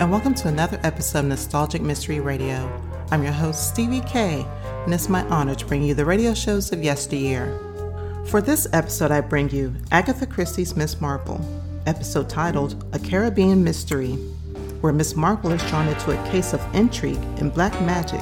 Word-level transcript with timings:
And 0.00 0.12
welcome 0.12 0.34
to 0.34 0.46
another 0.46 0.78
episode 0.84 1.18
of 1.18 1.24
Nostalgic 1.24 1.82
Mystery 1.82 2.20
Radio. 2.20 2.70
I'm 3.10 3.24
your 3.24 3.32
host, 3.32 3.68
Stevie 3.68 4.00
K, 4.02 4.46
and 4.84 4.94
it's 4.94 5.08
my 5.08 5.22
honor 5.24 5.56
to 5.56 5.66
bring 5.66 5.82
you 5.82 5.92
the 5.92 6.04
radio 6.04 6.34
shows 6.34 6.70
of 6.70 6.84
yesteryear. 6.84 7.58
For 8.26 8.40
this 8.40 8.68
episode, 8.72 9.10
I 9.10 9.20
bring 9.20 9.50
you 9.50 9.74
Agatha 9.90 10.24
Christie's 10.24 10.76
Miss 10.76 11.00
Marple, 11.00 11.44
episode 11.86 12.30
titled 12.30 12.84
A 12.92 12.98
Caribbean 13.00 13.64
Mystery, 13.64 14.12
where 14.82 14.92
Miss 14.92 15.16
Marple 15.16 15.50
is 15.50 15.68
drawn 15.68 15.88
into 15.88 16.12
a 16.12 16.30
case 16.30 16.52
of 16.52 16.74
intrigue 16.76 17.18
and 17.38 17.52
black 17.52 17.72
magic 17.80 18.20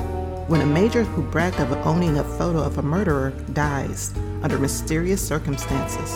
when 0.49 0.63
a 0.63 0.67
major 0.67 1.05
who 1.05 1.31
bragged 1.31 1.61
of 1.61 1.71
owning 1.87 2.19
a 2.19 2.25
photo 2.25 2.63
of 2.63 2.79
a 2.79 2.83
murderer 2.83 3.33
dies 3.53 4.15
under 4.43 4.59
mysterious 4.59 5.21
circumstances. 5.21 6.11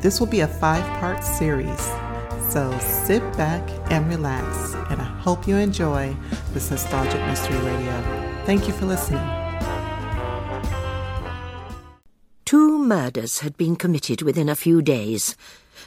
This 0.00 0.20
will 0.20 0.28
be 0.28 0.40
a 0.40 0.46
five 0.46 0.84
part 1.00 1.24
series, 1.24 1.90
so 2.50 2.76
sit 2.80 3.22
back 3.36 3.62
and 3.92 4.08
relax, 4.08 4.74
and 4.90 5.00
I 5.00 5.04
hope 5.04 5.46
you 5.46 5.56
enjoy 5.56 6.16
this 6.52 6.68
nostalgic 6.68 7.20
mystery 7.26 7.56
radio. 7.58 8.42
Thank 8.44 8.66
you 8.66 8.74
for 8.74 8.86
listening. 8.86 9.22
Two 12.44 12.78
murders 12.78 13.38
had 13.38 13.56
been 13.56 13.76
committed 13.76 14.22
within 14.22 14.48
a 14.48 14.56
few 14.56 14.82
days. 14.82 15.36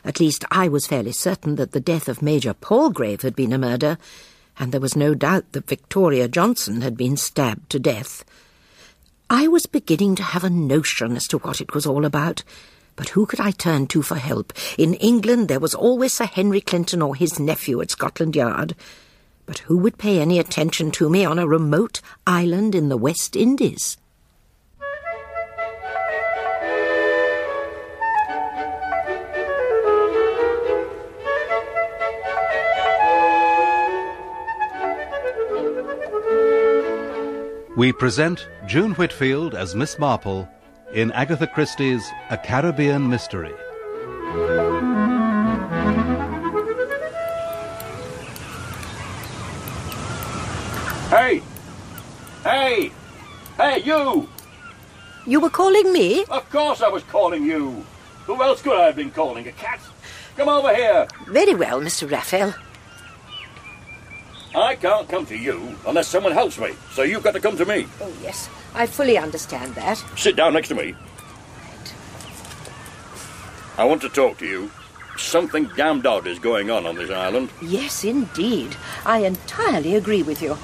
At 0.06 0.22
least 0.22 0.46
I 0.52 0.70
was 0.70 0.88
fairly 0.88 1.12
certain 1.12 1.56
that 1.56 1.74
the 1.74 1.82
death 1.82 2.08
of 2.08 2.22
Major 2.22 2.54
Palgrave 2.54 3.24
had 3.24 3.36
been 3.36 3.52
a 3.52 3.58
murder, 3.58 3.98
and 4.58 4.72
there 4.72 4.80
was 4.80 4.96
no 4.96 5.14
doubt 5.14 5.52
that 5.52 5.68
Victoria 5.68 6.30
Johnson 6.30 6.80
had 6.80 6.96
been 6.96 7.18
stabbed 7.18 7.70
to 7.72 7.80
death. 7.80 8.24
I 9.30 9.50
was 9.50 9.66
beginning 9.66 10.16
to 10.16 10.24
have 10.24 10.46
a 10.46 10.50
notion 10.50 11.18
as 11.18 11.28
to 11.28 11.40
what 11.40 11.60
it 11.60 11.74
was 11.74 11.86
all 11.86 12.06
about, 12.06 12.44
but 12.96 13.10
who 13.10 13.26
could 13.26 13.40
I 13.40 13.52
turn 13.52 13.88
to 13.88 14.02
for 14.02 14.16
help? 14.16 14.54
In 14.78 14.94
England 14.96 15.48
there 15.48 15.60
was 15.60 15.76
always 15.76 16.14
Sir 16.14 16.26
Henry 16.26 16.62
Clithering 16.62 17.02
or 17.02 17.16
his 17.16 17.40
nephew 17.40 17.82
at 17.82 17.92
Scotland 17.92 18.36
Yard. 18.36 18.76
But 19.46 19.60
who 19.60 19.78
would 19.78 19.98
pay 19.98 20.20
any 20.20 20.40
attention 20.40 20.92
to 20.92 21.10
me 21.10 21.26
on 21.26 21.40
a 21.40 21.48
remote 21.48 22.02
island 22.26 22.76
in 22.76 22.90
the 22.90 22.98
West 22.98 23.36
Indies? 23.36 23.98
We 37.76 37.92
present 37.92 38.48
June 38.68 38.94
Whitfield 38.94 39.56
as 39.56 39.74
Miss 39.74 39.98
Marple 39.98 40.48
in 40.94 41.12
Agatha 41.14 41.48
Christie's 41.48 42.12
A 42.30 42.38
Caribbean 42.38 43.10
Mystery. 43.10 43.54
Hey! 51.10 51.42
Hey! 52.44 52.92
Hey, 53.58 53.82
you! 53.84 54.30
You 55.26 55.40
were 55.40 55.50
calling 55.50 55.92
me? 55.92 56.26
Of 56.30 56.48
course 56.50 56.82
I 56.82 56.90
was 56.90 57.04
calling 57.04 57.44
you. 57.44 57.84
Who 58.26 58.42
else 58.42 58.62
could 58.62 58.78
I 58.78 58.86
have 58.86 58.96
been 58.96 59.12
calling? 59.12 59.48
A 59.48 59.52
cat? 59.52 59.80
Come 60.38 60.50
over 60.50 60.74
here. 60.76 61.08
Very 61.28 61.56
well, 61.56 61.82
Mr. 61.82 62.08
Rafiel. 62.08 62.54
I 64.56 64.76
can't 64.76 65.10
come 65.10 65.26
to 65.26 65.36
you 65.36 65.76
unless 65.88 66.08
someone 66.08 66.34
helps 66.34 66.60
me, 66.60 66.74
so 66.92 67.02
you've 67.02 67.24
got 67.24 67.34
to 67.34 67.40
come 67.40 67.58
to 67.58 67.66
me. 67.66 67.88
Oh, 68.00 68.14
yes, 68.22 68.50
I 68.76 68.86
fully 68.86 69.18
understand 69.18 69.76
that. 69.76 70.04
Sit 70.16 70.36
down 70.36 70.54
next 70.54 70.70
to 70.70 70.76
me. 70.76 70.96
I 73.78 73.86
want 73.86 74.02
to 74.02 74.10
talk 74.10 74.38
to 74.40 74.46
you. 74.46 74.72
Something 75.18 75.70
damned 75.76 76.06
odd 76.06 76.28
is 76.28 76.40
going 76.40 76.72
on 76.72 76.86
on 76.86 76.96
this 76.96 77.12
island. 77.12 77.50
Yes, 77.62 78.04
indeed. 78.04 78.76
I 79.06 79.20
entirely 79.20 79.96
agree 79.96 80.24
with 80.24 80.42
you. 80.42 80.56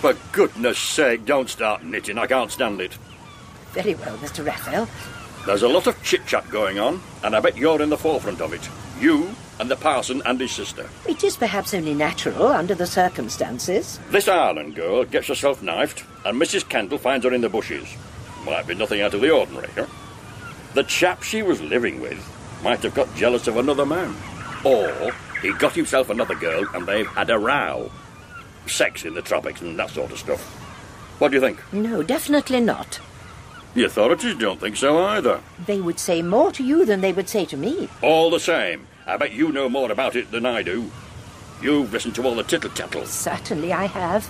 For 0.00 0.14
goodness 0.32 0.78
sake, 0.78 1.24
don't 1.24 1.48
start 1.48 1.84
knitting. 1.84 2.18
I 2.18 2.26
can't 2.26 2.50
stand 2.50 2.80
it. 2.80 2.98
Very 3.72 3.94
well, 3.94 4.16
Mr. 4.18 4.44
Rafiel. 4.44 4.88
There's 5.46 5.62
a 5.62 5.68
lot 5.68 5.86
of 5.86 6.02
chit 6.02 6.26
chat 6.26 6.48
going 6.50 6.78
on, 6.78 7.00
and 7.22 7.34
I 7.34 7.40
bet 7.40 7.56
you're 7.56 7.82
in 7.82 7.90
the 7.90 7.96
forefront 7.96 8.40
of 8.40 8.52
it. 8.52 8.68
You 9.00 9.34
and 9.60 9.70
the 9.70 9.76
parson 9.76 10.22
and 10.24 10.40
his 10.40 10.52
sister. 10.52 10.88
It 11.08 11.22
is 11.24 11.36
perhaps 11.36 11.74
only 11.74 11.94
natural 11.94 12.48
under 12.48 12.74
the 12.74 12.86
circumstances. 12.86 13.98
This 14.10 14.28
Ireland 14.28 14.74
girl 14.74 15.04
gets 15.04 15.28
herself 15.28 15.62
knifed, 15.62 16.04
and 16.24 16.40
Mrs. 16.40 16.68
Kendall 16.68 16.98
finds 16.98 17.24
her 17.24 17.32
in 17.32 17.40
the 17.40 17.48
bushes. 17.48 17.88
Might 18.44 18.66
be 18.66 18.74
nothing 18.74 19.00
out 19.00 19.14
of 19.14 19.20
the 19.20 19.30
ordinary, 19.30 19.70
huh? 19.74 19.86
The 20.74 20.82
chap 20.82 21.22
she 21.22 21.42
was 21.42 21.62
living 21.62 22.00
with 22.00 22.18
might 22.62 22.82
have 22.82 22.94
got 22.94 23.14
jealous 23.14 23.46
of 23.46 23.56
another 23.56 23.86
man. 23.86 24.14
Or 24.64 25.12
he 25.40 25.52
got 25.52 25.74
himself 25.74 26.10
another 26.10 26.34
girl 26.34 26.64
and 26.74 26.86
they've 26.86 27.06
had 27.06 27.30
a 27.30 27.38
row. 27.38 27.90
Sex 28.66 29.04
in 29.04 29.14
the 29.14 29.22
tropics 29.22 29.60
and 29.60 29.78
that 29.78 29.90
sort 29.90 30.10
of 30.10 30.18
stuff. 30.18 30.40
What 31.20 31.28
do 31.28 31.36
you 31.36 31.40
think? 31.40 31.62
No, 31.72 32.02
definitely 32.02 32.60
not. 32.60 32.98
The 33.74 33.84
authorities 33.84 34.36
don't 34.36 34.60
think 34.60 34.76
so 34.76 35.04
either. 35.04 35.40
They 35.66 35.80
would 35.80 35.98
say 35.98 36.22
more 36.22 36.50
to 36.52 36.64
you 36.64 36.84
than 36.84 37.00
they 37.00 37.12
would 37.12 37.28
say 37.28 37.44
to 37.46 37.56
me. 37.56 37.88
All 38.02 38.30
the 38.30 38.40
same, 38.40 38.86
I 39.06 39.16
bet 39.16 39.32
you 39.32 39.52
know 39.52 39.68
more 39.68 39.92
about 39.92 40.16
it 40.16 40.30
than 40.30 40.46
I 40.46 40.62
do. 40.62 40.90
You've 41.60 41.92
listened 41.92 42.14
to 42.16 42.24
all 42.24 42.34
the 42.34 42.42
tittle 42.42 42.70
tattle. 42.70 43.06
Certainly 43.06 43.72
I 43.72 43.86
have. 43.86 44.28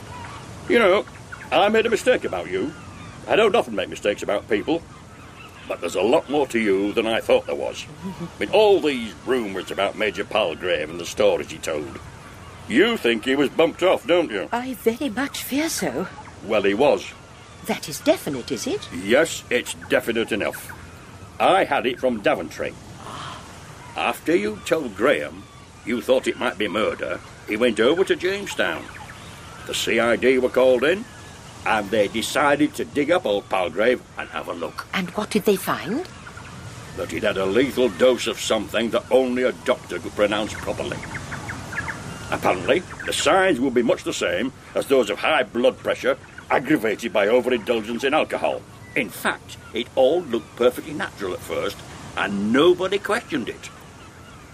You 0.69 0.79
know, 0.79 1.05
I 1.53 1.69
made 1.69 1.87
a 1.87 1.91
mistake 1.91 2.25
about 2.25 2.51
you. 2.51 2.73
I 3.29 3.37
don't 3.37 3.55
often 3.55 3.75
make 3.75 3.89
mistakes 3.89 4.23
about 4.23 4.49
people. 4.49 4.83
But 5.67 5.81
there's 5.81 5.95
a 5.95 6.03
lot 6.03 6.29
more 6.29 6.47
to 6.49 6.59
you 6.59 6.93
than 6.93 7.07
I 7.07 7.21
thought 7.21 7.47
there 7.47 7.55
was. 7.55 7.87
I 8.21 8.41
mean, 8.41 8.51
all 8.51 8.81
these 8.81 9.15
rumours 9.25 9.71
about 9.71 9.97
Major 9.97 10.25
Palgrave 10.25 10.91
and 10.91 11.01
the 11.01 11.07
stories 11.07 11.51
he 11.51 11.59
told. 11.59 11.99
You 12.69 12.97
think 12.97 13.25
he 13.25 13.37
was 13.37 13.51
bumped 13.51 13.83
off, 13.83 14.07
don't 14.07 14.31
you? 14.31 14.49
I 14.53 14.75
very 14.75 15.09
much 15.09 15.43
fear 15.43 15.69
so. 15.69 16.09
Well, 16.47 16.63
he 16.63 16.75
was. 16.75 17.13
That 17.67 17.89
is 17.89 18.01
definite, 18.01 18.53
is 18.53 18.67
it? 18.67 18.89
Yes, 18.93 19.43
it's 19.51 19.75
definite 19.89 20.33
enough. 20.33 20.71
I 21.41 21.65
had 21.65 21.87
it 21.87 21.99
from 21.99 22.21
Daventry. 22.21 22.75
After 23.97 24.35
you 24.35 24.59
told 24.65 24.97
Graham 24.97 25.45
you 25.87 26.01
thought 26.01 26.27
it 26.27 26.39
might 26.39 26.59
be 26.59 26.67
murder, 26.67 27.21
he 27.47 27.57
went 27.57 27.79
over 27.79 28.03
to 28.05 28.17
Jamestown. 28.17 28.85
The 29.67 29.75
CID 29.75 30.43
were 30.43 30.49
called 30.49 30.83
in, 30.83 31.05
and 31.65 31.89
they 31.91 32.09
decided 32.09 32.75
to 32.75 32.85
dig 32.85 33.13
up 33.13 33.25
old 33.25 33.49
Palgrave 33.49 34.03
and 34.19 34.29
have 34.31 34.49
a 34.49 34.53
look. 34.53 34.87
And 34.93 35.11
what 35.11 35.31
did 35.31 35.45
they 35.45 35.57
find? 35.57 36.09
That 36.97 37.13
he'd 37.13 37.23
had 37.23 37.37
a 37.37 37.47
lethal 37.47 37.89
dose 37.89 38.27
of 38.27 38.41
something 38.41 38.91
that 38.91 39.05
only 39.13 39.45
a 39.45 39.53
doctor 39.53 40.01
could 40.01 40.15
pronounce 40.17 40.55
properly. 40.55 40.99
Apparently, 42.33 42.81
the 43.07 43.13
signs 43.13 43.61
will 43.61 43.71
be 43.71 43.83
much 43.83 44.03
the 44.03 44.13
same 44.13 44.53
as 44.75 44.87
those 44.87 45.09
of 45.09 45.19
high 45.21 45.45
blood 45.45 45.79
pressure 45.79 46.19
aggravated 46.51 47.13
by 47.13 47.29
overindulgence 47.29 48.03
in 48.03 48.13
alcohol. 48.13 48.61
In 48.97 49.09
fact, 49.09 49.57
it 49.73 49.87
all 49.95 50.23
looked 50.23 50.57
perfectly 50.57 50.95
natural 50.95 51.33
at 51.33 51.41
first, 51.41 51.77
and 52.17 52.53
nobody 52.53 52.99
questioned 52.99 53.49
it. 53.49 53.71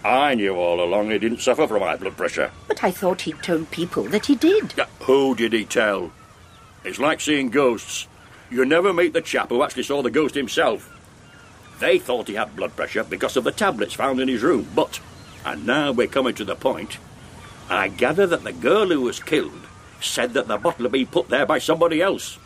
I 0.05 0.35
knew 0.35 0.55
all 0.55 0.83
along 0.83 1.11
he 1.11 1.19
didn't 1.19 1.41
suffer 1.41 1.67
from 1.67 1.83
high 1.83 1.97
blood 1.97 2.17
pressure. 2.17 2.51
But 2.69 2.83
I 2.83 2.91
thought 2.91 3.23
he'd 3.23 3.43
told 3.43 3.71
people 3.71 4.05
that 4.05 4.27
he 4.27 4.35
did. 4.35 4.75
Yeah, 4.77 4.87
Who 5.01 5.35
did 5.35 5.53
he 5.53 5.65
tell? 5.65 6.13
It's 6.85 6.99
like 6.99 7.21
seeing 7.21 7.51
ghosts. 7.51 8.07
You 8.51 8.65
never 8.65 8.93
meet 8.93 9.13
the 9.13 9.21
chap 9.21 9.51
who 9.51 9.63
actually 9.63 9.83
saw 9.83 10.03
the 10.03 10.11
ghost 10.11 10.35
himself. 10.35 10.97
They 11.79 11.99
thought 11.99 12.29
he 12.29 12.35
had 12.35 12.57
blood 12.57 12.75
pressure 12.77 13.05
because 13.05 13.37
of 13.37 13.45
the 13.45 13.53
tablets 13.53 13.95
found 13.95 14.21
in 14.21 14.29
his 14.29 14.43
room, 14.43 14.69
but, 14.75 15.01
and 15.45 15.67
now 15.67 15.93
we're 15.93 16.07
coming 16.07 16.35
to 16.35 16.45
the 16.45 16.57
point, 16.57 16.99
I 17.69 17.89
gather 17.89 18.27
that 18.27 18.43
the 18.45 18.53
girl 18.53 18.89
who 18.89 19.03
was 19.03 19.21
killed 19.21 19.67
said 20.01 20.33
that 20.35 20.49
the 20.49 20.57
bottle 20.57 20.85
had 20.85 20.93
been 20.93 21.07
put 21.07 21.29
there 21.29 21.47
by 21.47 21.59
somebody 21.59 22.03
else, 22.03 22.39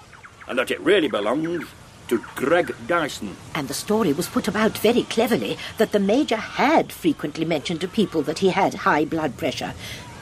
and 0.46 0.58
that 0.58 0.70
it 0.70 0.80
really 0.80 1.08
belonged 1.08 1.66
to 2.08 2.24
Greg 2.34 2.74
Dyson. 2.86 3.36
And 3.54 3.68
the 3.68 3.74
story 3.74 4.12
was 4.12 4.28
put 4.28 4.48
about 4.48 4.78
very 4.78 5.04
cleverly 5.04 5.56
that 5.78 5.92
the 5.92 6.00
Major 6.00 6.36
had 6.36 6.92
frequently 6.92 7.44
mentioned 7.44 7.80
to 7.80 7.88
people 7.88 8.22
that 8.22 8.40
he 8.40 8.50
had 8.50 8.74
high 8.74 9.04
blood 9.04 9.36
pressure. 9.36 9.74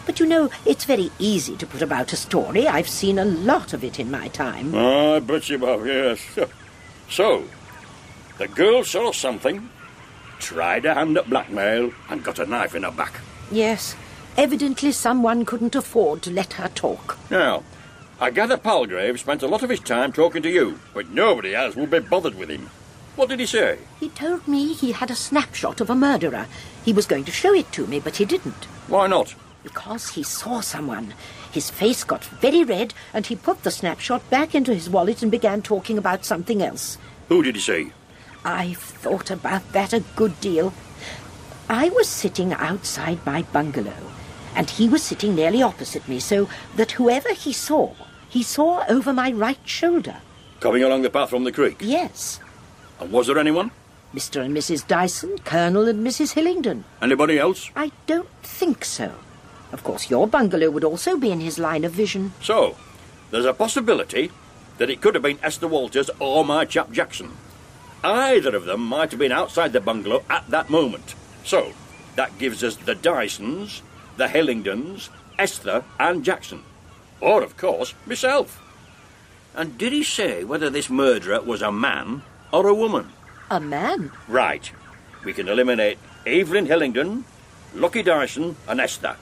But 0.07 0.19
you 0.19 0.27
know, 0.27 0.51
it's 0.67 0.85
very 0.85 1.11
easy 1.19 1.57
to 1.57 1.67
put 1.67 1.83
about 1.83 2.13
a 2.13 2.17
story. 2.17 2.67
I've 2.67 2.89
seen 2.89 3.19
a 3.19 3.25
lot 3.25 3.73
of 3.73 3.85
it 3.85 4.01
in 4.01 4.11
my 4.11 4.29
time. 4.29 4.75
I 4.75 5.21
bet 5.21 5.49
you 5.49 5.59
have, 5.59 5.87
yes. 5.87 6.21
So, 7.09 7.45
the 8.39 8.49
girl 8.49 8.85
saw 8.85 9.13
something, 9.13 9.69
tried 10.39 10.87
a 10.87 10.95
hand 10.95 11.19
at 11.19 11.29
blackmail, 11.29 11.93
and 12.09 12.25
got 12.25 12.39
a 12.39 12.47
knife 12.47 12.75
in 12.75 12.85
her 12.85 12.91
back. 12.91 13.21
Yes, 13.51 13.95
evidently 14.37 14.93
someone 14.93 15.45
couldn't 15.45 15.75
afford 15.75 16.23
to 16.23 16.31
let 16.31 16.55
her 16.55 16.69
talk. 16.69 17.19
Now, 17.31 17.65
I 18.23 18.31
gather 18.31 18.57
Palgrave 18.57 19.19
spent 19.19 19.43
a 19.43 19.49
lot 19.49 19.65
of 19.65 19.69
his 19.69 19.81
time 19.81 20.13
talking 20.13 20.43
to 20.43 20.49
you, 20.49 20.79
but 20.95 21.11
nobody 21.11 21.57
else 21.57 21.75
would 21.75 21.91
be 21.91 21.99
bothered 21.99 22.37
with 22.37 22.51
him. 22.51 22.71
What 23.17 23.29
did 23.29 23.41
he 23.41 23.47
say? 23.47 23.79
He 23.99 24.11
told 24.11 24.47
me 24.47 24.75
he 24.75 24.93
had 24.93 25.11
a 25.11 25.17
snapshot 25.17 25.81
of 25.81 25.91
a 25.91 25.97
murderer. 25.97 26.47
He 26.85 26.93
was 26.93 27.05
going 27.05 27.25
to 27.25 27.33
show 27.33 27.53
it 27.53 27.73
to 27.73 27.85
me, 27.89 27.99
but 27.99 28.19
he 28.19 28.25
didn't. 28.25 28.67
Why 28.87 29.09
not? 29.09 29.35
Because 29.65 30.11
he 30.11 30.23
saw 30.23 30.61
someone. 30.61 31.15
His 31.51 31.69
face 31.69 32.05
got 32.05 32.25
very 32.25 32.63
red, 32.63 32.95
and 33.13 33.27
he 33.27 33.35
put 33.35 33.65
the 33.65 33.73
snapshot 33.73 34.31
back 34.31 34.55
into 34.55 34.73
his 34.73 34.89
wallet 34.89 35.23
and 35.23 35.31
began 35.33 35.61
talking 35.61 35.99
about 35.99 36.25
something 36.25 36.63
else. 36.63 36.99
Who 37.29 37.43
did 37.43 37.57
he 37.57 37.61
see? 37.61 37.93
I've 38.45 38.79
thought 38.79 39.33
about 39.33 39.73
that 39.73 39.93
a 39.93 40.05
good 40.15 40.41
deal. 40.41 40.73
I 41.69 41.89
was 41.89 42.09
sitting 42.09 42.53
outside 42.53 43.27
my 43.27 43.43
bungalow, 43.43 44.13
and 44.55 44.71
he 44.71 44.89
was 44.89 45.03
sitting 45.03 45.35
nearly 45.35 45.61
opposite 45.61 46.07
me, 46.07 46.21
so 46.21 46.49
that 46.77 46.93
whoever 46.93 47.33
he 47.33 47.53
saw, 47.53 47.93
he 48.33 48.43
saw 48.43 48.83
over 48.89 49.13
my 49.13 49.31
right 49.31 49.59
shoulder. 49.67 50.17
Coming 50.59 50.83
along 50.83 51.03
the 51.03 51.11
path 51.11 51.29
from 51.29 51.45
the 51.45 51.53
creek? 51.53 51.77
Yes. 51.81 52.41
And 52.99 53.13
was 53.13 53.27
there 53.27 53.39
anyone? 53.39 53.73
Mr. 54.15 54.41
and 54.41 54.57
Mrs. 54.57 54.87
Dyson, 54.87 55.37
Colonel 55.45 55.87
and 55.87 56.07
Mrs. 56.07 56.33
Hillingdon. 56.33 56.85
Anybody 57.03 57.39
else? 57.39 57.71
I 57.77 57.93
don't 58.07 58.31
think 58.43 58.87
so. 58.87 59.13
Of 59.71 59.85
course, 59.85 60.09
your 60.09 60.27
bungalow 60.27 60.71
would 60.71 60.83
also 60.83 61.19
be 61.19 61.31
in 61.31 61.41
his 61.41 61.59
line 61.59 61.85
of 61.85 61.93
vision. 61.93 62.33
So, 62.41 62.77
there's 63.31 63.45
a 63.45 63.53
possibility 63.53 64.31
that 64.79 64.89
it 64.89 65.03
could 65.03 65.15
have 65.15 65.23
been 65.23 65.39
Esther 65.43 65.69
Walters 65.69 66.09
or 66.19 66.43
my 66.43 66.65
chap 66.65 66.91
Jackson. 66.91 67.33
Either 68.03 68.57
of 68.57 68.65
them 68.65 68.81
might 68.81 69.11
have 69.11 69.21
been 69.21 69.31
outside 69.33 69.75
the 69.75 69.81
bungalow 69.81 70.25
at 70.31 70.49
that 70.49 70.71
moment. 70.71 71.15
So, 71.45 71.75
that 72.17 72.39
gives 72.39 72.65
us 72.65 72.77
the 72.77 72.95
Dysons, 72.95 73.83
the 74.17 74.29
Hillingdons, 74.29 75.11
Esther, 75.39 75.85
and 76.01 76.25
Jackson. 76.25 76.65
Or, 77.23 77.43
of 77.43 77.57
course, 77.57 77.95
myself. 78.05 78.61
And 79.55 79.79
did 79.79 79.93
he 79.93 80.03
say 80.03 80.43
whether 80.43 80.69
this 80.69 80.91
murderer 80.91 81.41
was 81.41 81.63
a 81.63 81.71
man 81.71 82.23
or 82.53 82.67
a 82.67 82.75
woman? 82.75 83.11
A 83.49 83.61
man? 83.61 84.11
Right. 84.27 84.71
We 85.25 85.33
can 85.33 85.49
eliminate 85.49 85.99
Evelyn 86.27 86.67
Hillingdon, 86.67 87.25
Lucky 87.75 88.03
Dyson, 88.03 88.57
and 88.67 88.81
Esther. 88.81 89.17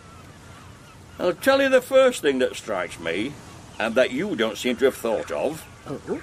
I'll 1.19 1.35
tell 1.35 1.61
you 1.61 1.69
the 1.69 1.82
first 1.82 2.23
thing 2.23 2.38
that 2.38 2.56
strikes 2.56 2.99
me, 2.99 3.35
and 3.79 3.94
that 3.94 4.12
you 4.12 4.35
don't 4.35 4.56
seem 4.56 4.76
to 4.76 4.87
have 4.87 4.96
thought 4.96 5.31
of. 5.31 5.67
Oh? 5.87 6.23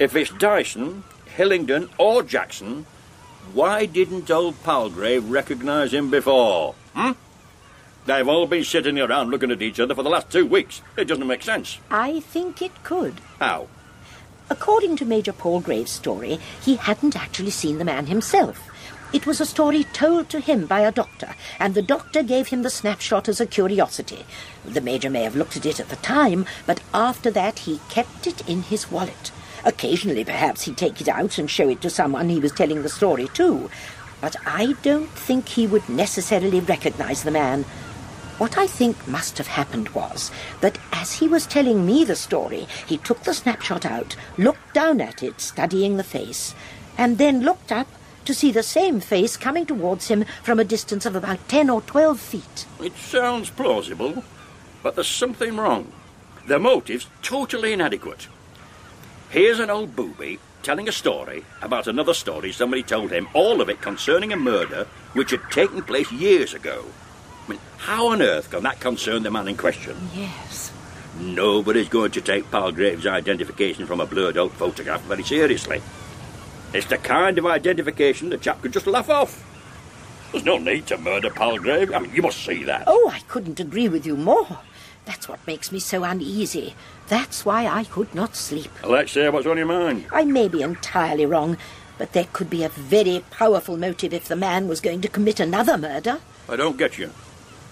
If 0.00 0.16
it's 0.16 0.30
Dyson, 0.30 1.04
Hillingdon, 1.36 1.90
or 1.98 2.22
Jackson, 2.22 2.86
why 3.52 3.84
didn't 3.84 4.30
old 4.30 4.62
Palgrave 4.64 5.28
recognise 5.28 5.92
him 5.92 6.10
before? 6.10 6.74
Hmm? 6.94 7.12
They've 8.06 8.28
all 8.28 8.46
been 8.46 8.64
sitting 8.64 8.98
around 8.98 9.30
looking 9.30 9.50
at 9.50 9.62
each 9.62 9.80
other 9.80 9.94
for 9.94 10.02
the 10.02 10.10
last 10.10 10.30
two 10.30 10.44
weeks. 10.44 10.82
It 10.96 11.06
doesn't 11.06 11.26
make 11.26 11.42
sense. 11.42 11.78
I 11.90 12.20
think 12.20 12.60
it 12.60 12.82
could. 12.82 13.14
How? 13.38 13.68
According 14.50 14.96
to 14.96 15.06
Major 15.06 15.32
Palgrave's 15.32 15.90
story, 15.90 16.38
he 16.62 16.76
hadn't 16.76 17.16
actually 17.16 17.50
seen 17.50 17.78
the 17.78 17.84
man 17.84 18.06
himself. 18.06 18.70
It 19.14 19.26
was 19.26 19.40
a 19.40 19.46
story 19.46 19.84
told 19.84 20.28
to 20.30 20.40
him 20.40 20.66
by 20.66 20.80
a 20.80 20.92
doctor, 20.92 21.34
and 21.58 21.74
the 21.74 21.82
doctor 21.82 22.22
gave 22.22 22.48
him 22.48 22.62
the 22.62 22.68
snapshot 22.68 23.28
as 23.28 23.40
a 23.40 23.46
curiosity. 23.46 24.26
The 24.64 24.80
Major 24.80 25.08
may 25.08 25.22
have 25.22 25.36
looked 25.36 25.56
at 25.56 25.64
it 25.64 25.80
at 25.80 25.88
the 25.88 25.96
time, 25.96 26.44
but 26.66 26.80
after 26.92 27.30
that 27.30 27.60
he 27.60 27.80
kept 27.88 28.26
it 28.26 28.46
in 28.48 28.62
his 28.62 28.90
wallet. 28.90 29.30
Occasionally, 29.64 30.24
perhaps, 30.24 30.62
he'd 30.62 30.76
take 30.76 31.00
it 31.00 31.08
out 31.08 31.38
and 31.38 31.48
show 31.48 31.68
it 31.70 31.80
to 31.80 31.88
someone 31.88 32.28
he 32.28 32.40
was 32.40 32.52
telling 32.52 32.82
the 32.82 32.88
story 32.88 33.28
to. 33.34 33.70
But 34.20 34.36
I 34.44 34.74
don't 34.82 35.10
think 35.10 35.48
he 35.48 35.66
would 35.66 35.88
necessarily 35.88 36.60
recognize 36.60 37.22
the 37.22 37.30
man. 37.30 37.64
What 38.38 38.58
I 38.58 38.66
think 38.66 39.06
must 39.06 39.38
have 39.38 39.46
happened 39.46 39.90
was 39.90 40.32
that 40.60 40.78
as 40.92 41.12
he 41.12 41.28
was 41.28 41.46
telling 41.46 41.86
me 41.86 42.04
the 42.04 42.16
story, 42.16 42.66
he 42.84 42.98
took 42.98 43.22
the 43.22 43.32
snapshot 43.32 43.86
out, 43.86 44.16
looked 44.36 44.74
down 44.74 45.00
at 45.00 45.22
it, 45.22 45.40
studying 45.40 45.96
the 45.96 46.02
face, 46.02 46.52
and 46.98 47.18
then 47.18 47.42
looked 47.42 47.70
up 47.70 47.86
to 48.24 48.34
see 48.34 48.50
the 48.50 48.62
same 48.64 48.98
face 48.98 49.36
coming 49.36 49.66
towards 49.66 50.08
him 50.08 50.24
from 50.42 50.58
a 50.58 50.64
distance 50.64 51.06
of 51.06 51.14
about 51.14 51.48
ten 51.48 51.70
or 51.70 51.80
twelve 51.82 52.18
feet. 52.18 52.66
It 52.80 52.96
sounds 52.96 53.50
plausible, 53.50 54.24
but 54.82 54.96
there's 54.96 55.06
something 55.06 55.56
wrong. 55.56 55.92
The 56.48 56.58
motive's 56.58 57.06
totally 57.22 57.72
inadequate. 57.72 58.26
Here's 59.30 59.60
an 59.60 59.70
old 59.70 59.94
booby 59.94 60.40
telling 60.62 60.88
a 60.88 60.92
story 60.92 61.44
about 61.62 61.86
another 61.86 62.14
story 62.14 62.50
somebody 62.50 62.82
told 62.82 63.12
him, 63.12 63.28
all 63.32 63.60
of 63.60 63.68
it 63.68 63.80
concerning 63.80 64.32
a 64.32 64.36
murder 64.36 64.88
which 65.12 65.30
had 65.30 65.50
taken 65.50 65.82
place 65.82 66.10
years 66.10 66.52
ago. 66.52 66.86
I 67.46 67.50
mean, 67.50 67.60
how 67.78 68.08
on 68.08 68.22
earth 68.22 68.50
can 68.50 68.62
that 68.62 68.80
concern 68.80 69.22
the 69.22 69.30
man 69.30 69.48
in 69.48 69.56
question? 69.56 69.96
Yes. 70.14 70.72
Nobody's 71.20 71.88
going 71.88 72.10
to 72.12 72.20
take 72.20 72.50
Palgrave's 72.50 73.06
identification 73.06 73.86
from 73.86 74.00
a 74.00 74.06
blurred 74.06 74.36
out 74.36 74.52
photograph 74.52 75.02
very 75.02 75.22
seriously. 75.22 75.80
It's 76.72 76.86
the 76.86 76.98
kind 76.98 77.38
of 77.38 77.46
identification 77.46 78.30
the 78.30 78.38
chap 78.38 78.62
could 78.62 78.72
just 78.72 78.86
laugh 78.86 79.08
off. 79.08 79.42
There's 80.32 80.44
no 80.44 80.58
need 80.58 80.88
to 80.88 80.98
murder 80.98 81.30
Palgrave. 81.30 81.92
I 81.92 82.00
mean, 82.00 82.12
you 82.12 82.22
must 82.22 82.44
see 82.44 82.64
that. 82.64 82.84
Oh, 82.88 83.10
I 83.12 83.20
couldn't 83.28 83.60
agree 83.60 83.88
with 83.88 84.04
you 84.04 84.16
more. 84.16 84.58
That's 85.04 85.28
what 85.28 85.46
makes 85.46 85.70
me 85.70 85.78
so 85.78 86.02
uneasy. 86.02 86.74
That's 87.06 87.44
why 87.44 87.66
I 87.66 87.84
could 87.84 88.12
not 88.14 88.34
sleep. 88.34 88.72
Let's 88.82 89.14
hear 89.14 89.30
what's 89.30 89.46
on 89.46 89.58
your 89.58 89.66
mind. 89.66 90.06
I 90.10 90.24
may 90.24 90.48
be 90.48 90.62
entirely 90.62 91.26
wrong, 91.26 91.58
but 91.98 92.12
there 92.12 92.26
could 92.32 92.50
be 92.50 92.64
a 92.64 92.70
very 92.70 93.22
powerful 93.30 93.76
motive 93.76 94.12
if 94.12 94.26
the 94.26 94.34
man 94.34 94.66
was 94.66 94.80
going 94.80 95.02
to 95.02 95.08
commit 95.08 95.38
another 95.38 95.78
murder. 95.78 96.18
I 96.48 96.56
don't 96.56 96.78
get 96.78 96.98
you. 96.98 97.10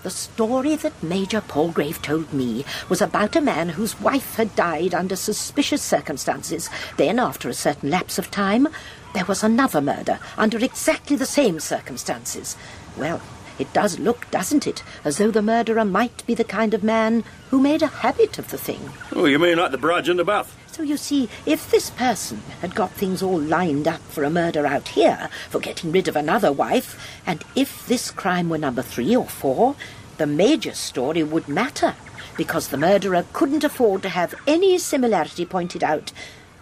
The 0.03 0.11
story 0.11 0.75
that 0.77 1.01
Major 1.01 1.41
Palgrave 1.41 2.03
told 2.03 2.33
me 2.33 2.65
was 2.89 3.01
about 3.01 3.37
a 3.37 3.41
man 3.41 3.71
whose 3.71 4.01
wife 4.01 4.35
had 4.35 4.57
died 4.57 4.95
under 4.95 5.15
suspicious 5.15 5.81
circumstances. 5.81 6.69
Then, 6.97 7.21
after 7.21 7.49
a 7.49 7.55
certain 7.55 7.91
lapse 7.91 8.19
of 8.19 8.29
time, 8.29 8.67
there 9.15 9.25
was 9.25 9.45
another 9.45 9.81
murder 9.81 10.19
under 10.37 10.59
exactly 10.59 11.15
the 11.15 11.25
same 11.27 11.61
circumstances. 11.61 12.57
Well, 12.97 13.23
it 13.61 13.73
does 13.73 14.01
look, 14.01 14.29
doesn't 14.33 14.67
it, 14.67 14.83
as 15.05 15.19
though 15.19 15.31
the 15.31 15.41
murderer 15.41 15.85
might 15.85 16.27
be 16.27 16.35
the 16.35 16.43
kind 16.43 16.75
of 16.75 16.83
man 16.83 17.23
who 17.51 17.61
made 17.61 17.83
a 17.83 17.87
habit 17.87 18.39
of 18.39 18.51
the 18.51 18.59
thing. 18.59 18.91
Oh, 19.13 19.27
you 19.27 19.39
mean 19.39 19.59
like 19.59 19.71
the 19.71 19.79
brides 19.79 20.09
in 20.09 20.17
the 20.17 20.25
bath? 20.25 20.57
So 20.73 20.83
you 20.83 20.97
see, 20.97 21.29
if 21.45 21.71
this 21.71 21.91
person 21.91 22.39
had 22.63 22.75
got 22.75 22.93
things 22.93 23.23
all 23.23 23.39
lined 23.39 23.87
up 23.87 24.01
for 24.01 24.25
a 24.25 24.31
murder 24.31 24.67
out 24.67 24.89
here, 24.89 25.29
for 25.51 25.61
getting 25.61 25.93
rid 25.93 26.09
of 26.09 26.17
another 26.17 26.51
wife, 26.51 26.99
and 27.27 27.45
if 27.55 27.87
this 27.87 28.11
crime 28.11 28.49
were 28.49 28.57
number 28.57 28.81
three 28.81 29.15
or 29.15 29.27
four, 29.27 29.77
the 30.17 30.27
major 30.27 30.73
story 30.73 31.23
would 31.23 31.47
matter, 31.47 31.95
because 32.39 32.69
the 32.69 32.79
murderer 32.79 33.27
couldn't 33.35 33.65
afford 33.65 34.01
to 34.03 34.09
have 34.09 34.35
any 34.47 34.79
similarity 34.79 35.45
pointed 35.45 35.85
out, 35.85 36.11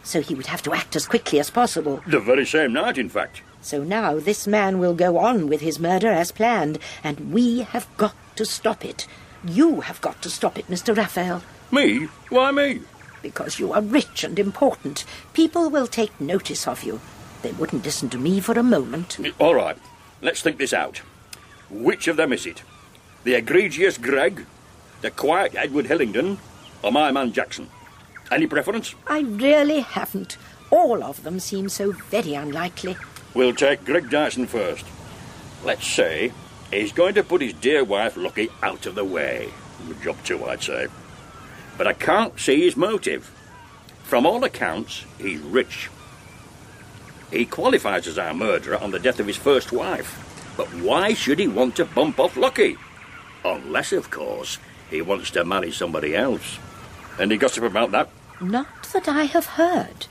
so 0.02 0.20
he 0.20 0.34
would 0.34 0.48
have 0.48 0.62
to 0.62 0.74
act 0.74 0.96
as 0.96 1.06
quickly 1.06 1.38
as 1.38 1.50
possible. 1.50 2.02
The 2.04 2.18
very 2.18 2.44
same 2.44 2.72
night, 2.72 2.98
in 2.98 3.08
fact. 3.08 3.42
So 3.60 3.84
now 3.84 4.18
this 4.18 4.44
man 4.44 4.80
will 4.80 4.94
go 4.94 5.18
on 5.18 5.48
with 5.48 5.60
his 5.60 5.78
murder 5.78 6.08
as 6.08 6.32
planned, 6.32 6.80
and 7.04 7.32
we 7.32 7.60
have 7.60 7.86
got 7.96 8.16
to 8.34 8.44
stop 8.44 8.84
it. 8.84 9.06
You 9.44 9.82
have 9.82 10.00
got 10.00 10.20
to 10.22 10.30
stop 10.30 10.58
it, 10.58 10.66
Mr. 10.66 10.96
Rafiel. 10.96 11.42
Me? 11.70 12.08
Why 12.28 12.50
me? 12.50 12.80
Because 13.22 13.58
you 13.58 13.72
are 13.72 13.82
rich 13.82 14.24
and 14.24 14.38
important. 14.38 15.04
People 15.32 15.70
will 15.70 15.86
take 15.86 16.20
notice 16.20 16.66
of 16.66 16.82
you. 16.84 17.00
They 17.42 17.52
wouldn't 17.52 17.84
listen 17.84 18.10
to 18.10 18.18
me 18.18 18.40
for 18.40 18.58
a 18.58 18.62
moment. 18.62 19.18
All 19.38 19.54
right, 19.54 19.76
let's 20.22 20.42
think 20.42 20.58
this 20.58 20.72
out. 20.72 20.98
Which 21.70 22.08
of 22.08 22.16
them 22.16 22.32
is 22.32 22.46
it? 22.46 22.62
The 23.24 23.34
egregious 23.34 23.98
Greg, 23.98 24.46
the 25.00 25.10
quiet 25.10 25.54
Edward 25.54 25.86
Hillingdon, 25.86 26.38
or 26.82 26.92
my 26.92 27.10
man 27.10 27.32
Jackson? 27.32 27.68
Any 28.30 28.46
preference? 28.46 28.94
I 29.06 29.20
really 29.20 29.80
haven't. 29.80 30.36
All 30.70 31.02
of 31.02 31.22
them 31.22 31.40
seem 31.40 31.68
so 31.68 31.92
very 31.92 32.34
unlikely. 32.34 32.96
We'll 33.34 33.54
take 33.54 33.84
Greg 33.84 34.10
Dyson 34.10 34.46
first. 34.46 34.86
Let's 35.64 35.86
say 35.86 36.32
he's 36.70 36.92
going 36.92 37.14
to 37.14 37.22
put 37.24 37.42
his 37.42 37.52
dear 37.54 37.84
wife 37.84 38.16
Lucky 38.16 38.48
out 38.62 38.86
of 38.86 38.94
the 38.94 39.04
way. 39.04 39.50
Good 39.86 40.02
job 40.02 40.24
too, 40.24 40.44
I'd 40.44 40.62
say. 40.62 40.86
But 41.80 41.86
I 41.86 41.94
can't 41.94 42.38
see 42.38 42.60
his 42.60 42.76
motive. 42.76 43.30
From 44.02 44.26
all 44.26 44.44
accounts, 44.44 45.06
he's 45.16 45.40
rich. 45.40 45.88
He 47.30 47.46
qualifies 47.46 48.06
as 48.06 48.18
our 48.18 48.34
murderer 48.34 48.76
on 48.76 48.90
the 48.90 48.98
death 48.98 49.18
of 49.18 49.26
his 49.26 49.38
first 49.38 49.72
wife. 49.72 50.52
But 50.58 50.66
why 50.74 51.14
should 51.14 51.38
he 51.38 51.48
want 51.48 51.76
to 51.76 51.86
bump 51.86 52.20
off 52.20 52.36
Lucky? 52.36 52.76
Unless, 53.46 53.92
of 53.92 54.10
course, 54.10 54.58
he 54.90 55.00
wants 55.00 55.30
to 55.30 55.44
marry 55.46 55.72
somebody 55.72 56.14
else. 56.14 56.58
Any 57.18 57.38
gossip 57.38 57.64
about 57.64 57.92
that? 57.92 58.10
Not 58.42 58.82
that 58.92 59.08
I 59.08 59.22
have 59.22 59.46
heard. 59.46 60.06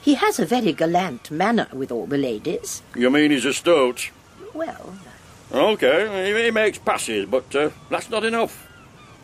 He 0.00 0.14
has 0.14 0.38
a 0.38 0.46
very 0.46 0.72
gallant 0.72 1.28
manner 1.32 1.66
with 1.72 1.90
all 1.90 2.06
the 2.06 2.18
ladies. 2.18 2.82
You 2.94 3.10
mean 3.10 3.32
he's 3.32 3.44
a 3.44 3.52
stoat? 3.52 4.12
Well, 4.54 4.94
Okay, 5.50 6.44
he, 6.44 6.52
makes 6.52 6.78
passes, 6.78 7.26
but 7.26 7.52
uh, 7.56 7.70
that's 7.90 8.10
not 8.10 8.24
enough. 8.24 8.68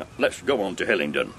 Now, 0.01 0.09
let's 0.19 0.43
go 0.43 0.63
on 0.63 0.75
to 0.75 0.85
Hillingdon. 0.85 1.33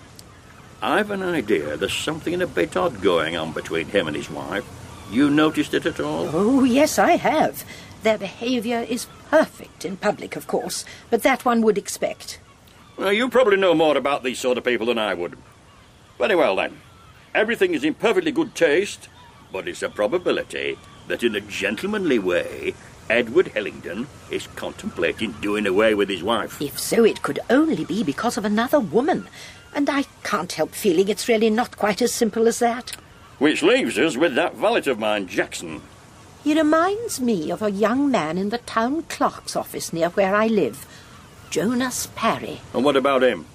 I've 0.82 1.10
an 1.12 1.24
idea 1.24 1.76
there's 1.76 1.94
something 1.94 2.40
a 2.42 2.48
bit 2.48 2.78
odd 2.78 3.02
going 3.02 3.36
on 3.36 3.52
between 3.52 3.88
him 3.88 4.08
and 4.08 4.16
his 4.16 4.30
wife. 4.30 4.66
You 5.12 5.30
noticed 5.30 5.74
it 5.74 5.86
at 5.86 6.00
all? 6.00 6.30
oh, 6.34 6.64
yes, 6.64 7.00
I 7.00 7.12
have. 7.12 7.64
Their 8.04 8.18
behaviour 8.18 8.86
is 8.88 9.08
perfect 9.30 9.86
in 9.86 9.98
public, 9.98 10.36
of 10.36 10.48
course, 10.48 10.86
but 11.10 11.24
that 11.24 11.46
one 11.46 11.62
would 11.62 11.78
expect. 11.78 12.40
Well, 12.98 13.14
you 13.14 13.30
probably 13.30 13.58
know 13.58 13.74
more 13.74 13.98
about 13.98 14.24
these 14.24 14.40
sort 14.40 14.58
of 14.58 14.64
people 14.64 14.88
than 14.88 14.98
I 14.98 15.14
would. 15.14 15.38
Very 16.18 16.36
well, 16.36 16.56
then. 16.56 16.82
Everything 17.34 17.74
is 17.74 17.84
in 17.84 17.94
perfectly 17.94 18.32
good 18.32 18.56
taste, 18.56 19.08
but 19.52 19.68
it's 19.68 19.84
a 19.84 19.90
probability 19.90 20.78
that 21.08 21.24
in 21.24 21.36
a 21.36 21.42
gentlemanly 21.42 22.20
way, 22.20 22.74
Edward 23.10 23.50
Hillingdon 23.50 24.08
is 24.30 24.48
contemplating 24.56 25.32
doing 25.34 25.66
away 25.66 25.94
with 25.96 26.10
his 26.10 26.24
wife. 26.24 26.62
If 26.62 26.78
so, 26.78 27.04
it 27.06 27.22
could 27.22 27.40
only 27.50 27.86
be 27.86 28.04
because 28.04 28.38
of 28.38 28.46
another 28.46 28.80
woman. 28.80 29.28
And 29.78 29.92
I 29.92 30.06
can't 30.24 30.52
help 30.54 30.74
feeling 30.74 31.08
it's 31.08 31.28
really 31.28 31.52
not 31.52 31.78
quite 31.78 32.02
as 32.02 32.12
simple 32.12 32.48
as 32.48 32.58
that. 32.58 32.98
Which 33.38 33.62
leaves 33.62 34.00
us 34.00 34.18
with 34.18 34.34
that 34.34 34.56
valet 34.56 34.88
of 34.88 34.98
mine, 34.98 35.28
Jackson. 35.28 35.84
He 36.44 36.56
reminds 36.56 37.22
me 37.22 37.52
of 37.52 37.62
a 37.62 37.70
young 37.70 38.10
man 38.10 38.40
in 38.40 38.50
the 38.50 38.58
town 38.58 39.04
clerk's 39.04 39.56
office 39.56 39.94
near 39.94 40.10
where 40.10 40.34
I 40.34 40.48
live. 40.48 40.88
Jonas 41.52 42.08
Parry. 42.16 42.62
And 42.74 42.84
what 42.84 42.96
about 42.96 43.22
him? 43.22 43.46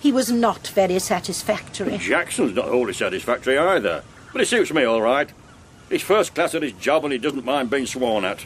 He 0.00 0.10
was 0.10 0.32
not 0.32 0.66
very 0.66 0.98
satisfactory. 0.98 1.98
Jackson's 1.98 2.56
not 2.56 2.66
wholly 2.66 2.92
satisfactory 2.92 3.56
either. 3.56 4.02
But 4.32 4.40
he 4.40 4.44
suits 4.44 4.72
me 4.72 4.82
all 4.82 5.02
right. 5.02 5.30
He's 5.88 6.02
first 6.02 6.34
class 6.34 6.56
at 6.56 6.62
his 6.62 6.72
job 6.72 7.04
and 7.04 7.12
he 7.12 7.18
doesn't 7.20 7.44
mind 7.44 7.70
being 7.70 7.86
sworn 7.86 8.24
at. 8.24 8.44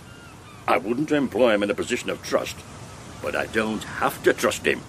I 0.68 0.76
wouldn't 0.76 1.10
employ 1.10 1.54
him 1.54 1.62
in 1.62 1.70
a 1.70 1.74
position 1.74 2.10
of 2.10 2.22
trust, 2.22 2.56
but 3.22 3.34
I 3.34 3.46
don't 3.46 3.82
have 3.82 4.22
to 4.24 4.34
trust 4.34 4.66
him. 4.66 4.80